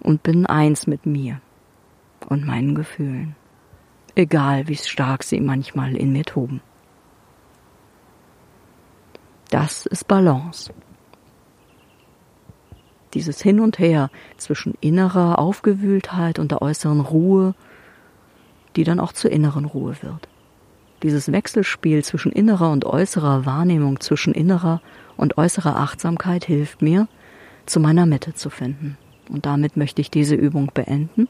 und 0.00 0.22
bin 0.22 0.44
eins 0.44 0.86
mit 0.86 1.06
mir 1.06 1.40
und 2.28 2.46
meinen 2.46 2.74
Gefühlen, 2.74 3.34
egal 4.14 4.68
wie 4.68 4.76
stark 4.76 5.24
sie 5.24 5.40
manchmal 5.40 5.96
in 5.96 6.12
mir 6.12 6.24
toben. 6.26 6.60
Das 9.48 9.86
ist 9.86 10.06
Balance. 10.06 10.70
Dieses 13.14 13.40
Hin 13.40 13.60
und 13.60 13.78
Her 13.78 14.10
zwischen 14.36 14.74
innerer 14.80 15.38
Aufgewühltheit 15.38 16.38
und 16.38 16.50
der 16.50 16.62
äußeren 16.62 17.00
Ruhe, 17.00 17.54
die 18.76 18.84
dann 18.84 19.00
auch 19.00 19.12
zur 19.12 19.32
inneren 19.32 19.64
Ruhe 19.64 19.96
wird. 20.02 20.28
Dieses 21.02 21.30
Wechselspiel 21.30 22.04
zwischen 22.04 22.32
innerer 22.32 22.70
und 22.70 22.84
äußerer 22.84 23.46
Wahrnehmung, 23.46 24.00
zwischen 24.00 24.34
innerer 24.34 24.80
und 25.16 25.38
äußere 25.38 25.76
Achtsamkeit 25.76 26.44
hilft 26.44 26.82
mir, 26.82 27.08
zu 27.66 27.80
meiner 27.80 28.06
Mitte 28.06 28.34
zu 28.34 28.50
finden. 28.50 28.96
Und 29.28 29.46
damit 29.46 29.76
möchte 29.76 30.00
ich 30.00 30.10
diese 30.10 30.34
Übung 30.34 30.70
beenden. 30.74 31.28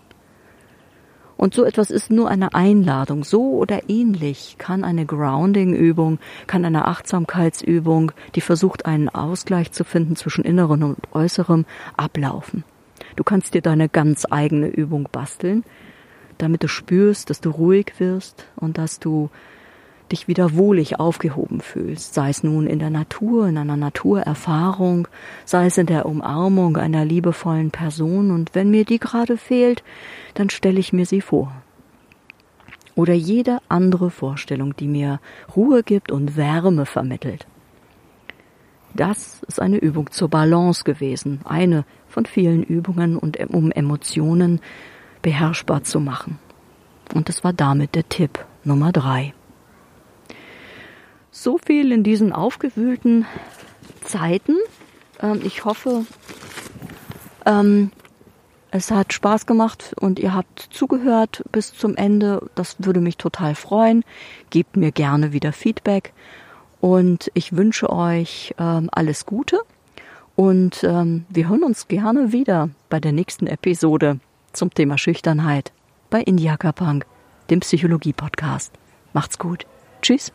Und 1.38 1.54
so 1.54 1.64
etwas 1.64 1.92
ist 1.92 2.10
nur 2.10 2.28
eine 2.28 2.52
Einladung. 2.52 3.22
So 3.22 3.52
oder 3.52 3.88
ähnlich 3.88 4.56
kann 4.58 4.82
eine 4.82 5.06
Grounding-Übung, 5.06 6.18
kann 6.48 6.64
eine 6.64 6.86
Achtsamkeitsübung, 6.88 8.10
die 8.34 8.40
versucht, 8.40 8.86
einen 8.86 9.08
Ausgleich 9.08 9.70
zu 9.70 9.84
finden 9.84 10.16
zwischen 10.16 10.44
Inneren 10.44 10.82
und 10.82 10.98
Äußerem, 11.12 11.64
ablaufen. 11.96 12.64
Du 13.14 13.22
kannst 13.22 13.54
dir 13.54 13.62
deine 13.62 13.88
ganz 13.88 14.26
eigene 14.28 14.66
Übung 14.66 15.08
basteln, 15.12 15.62
damit 16.38 16.64
du 16.64 16.68
spürst, 16.68 17.30
dass 17.30 17.40
du 17.40 17.50
ruhig 17.50 17.92
wirst 17.98 18.46
und 18.56 18.76
dass 18.76 18.98
du 18.98 19.30
dich 20.08 20.28
wieder 20.28 20.56
wohlig 20.56 20.98
aufgehoben 20.98 21.60
fühlst, 21.60 22.14
sei 22.14 22.30
es 22.30 22.42
nun 22.42 22.66
in 22.66 22.78
der 22.78 22.90
Natur, 22.90 23.48
in 23.48 23.58
einer 23.58 23.76
Naturerfahrung, 23.76 25.08
sei 25.44 25.66
es 25.66 25.78
in 25.78 25.86
der 25.86 26.06
Umarmung 26.06 26.76
einer 26.76 27.04
liebevollen 27.04 27.70
Person, 27.70 28.30
und 28.30 28.54
wenn 28.54 28.70
mir 28.70 28.84
die 28.84 28.98
gerade 28.98 29.36
fehlt, 29.36 29.82
dann 30.34 30.50
stelle 30.50 30.80
ich 30.80 30.92
mir 30.92 31.06
sie 31.06 31.20
vor. 31.20 31.52
Oder 32.94 33.14
jede 33.14 33.58
andere 33.68 34.10
Vorstellung, 34.10 34.74
die 34.76 34.88
mir 34.88 35.20
Ruhe 35.54 35.82
gibt 35.82 36.10
und 36.10 36.36
Wärme 36.36 36.84
vermittelt. 36.84 37.46
Das 38.94 39.42
ist 39.46 39.60
eine 39.60 39.76
Übung 39.76 40.10
zur 40.10 40.28
Balance 40.28 40.82
gewesen, 40.82 41.40
eine 41.44 41.84
von 42.08 42.26
vielen 42.26 42.64
Übungen, 42.64 43.16
um 43.16 43.70
Emotionen 43.70 44.60
beherrschbar 45.22 45.84
zu 45.84 46.00
machen. 46.00 46.38
Und 47.14 47.28
das 47.28 47.44
war 47.44 47.52
damit 47.52 47.94
der 47.94 48.08
Tipp 48.08 48.44
Nummer 48.64 48.90
drei. 48.90 49.34
So 51.30 51.58
viel 51.58 51.92
in 51.92 52.02
diesen 52.02 52.32
aufgewühlten 52.32 53.26
Zeiten. 54.04 54.56
Ähm, 55.20 55.40
ich 55.44 55.64
hoffe, 55.64 56.06
ähm, 57.46 57.90
es 58.70 58.90
hat 58.90 59.12
Spaß 59.12 59.46
gemacht 59.46 59.94
und 59.98 60.18
ihr 60.18 60.34
habt 60.34 60.68
zugehört 60.70 61.42
bis 61.52 61.74
zum 61.74 61.96
Ende. 61.96 62.48
Das 62.54 62.76
würde 62.78 63.00
mich 63.00 63.16
total 63.16 63.54
freuen. 63.54 64.04
Gebt 64.50 64.76
mir 64.76 64.92
gerne 64.92 65.32
wieder 65.32 65.52
Feedback 65.52 66.12
und 66.80 67.30
ich 67.34 67.56
wünsche 67.56 67.90
euch 67.90 68.54
ähm, 68.58 68.88
alles 68.92 69.26
Gute 69.26 69.60
und 70.36 70.84
ähm, 70.84 71.24
wir 71.28 71.48
hören 71.48 71.64
uns 71.64 71.88
gerne 71.88 72.32
wieder 72.32 72.70
bei 72.88 73.00
der 73.00 73.12
nächsten 73.12 73.46
Episode 73.46 74.20
zum 74.52 74.72
Thema 74.72 74.98
Schüchternheit 74.98 75.72
bei 76.10 76.20
Indiaka 76.20 76.72
Punk, 76.72 77.06
dem 77.50 77.60
Psychologie-Podcast. 77.60 78.72
Macht's 79.12 79.38
gut. 79.38 79.66
Tschüss. 80.02 80.32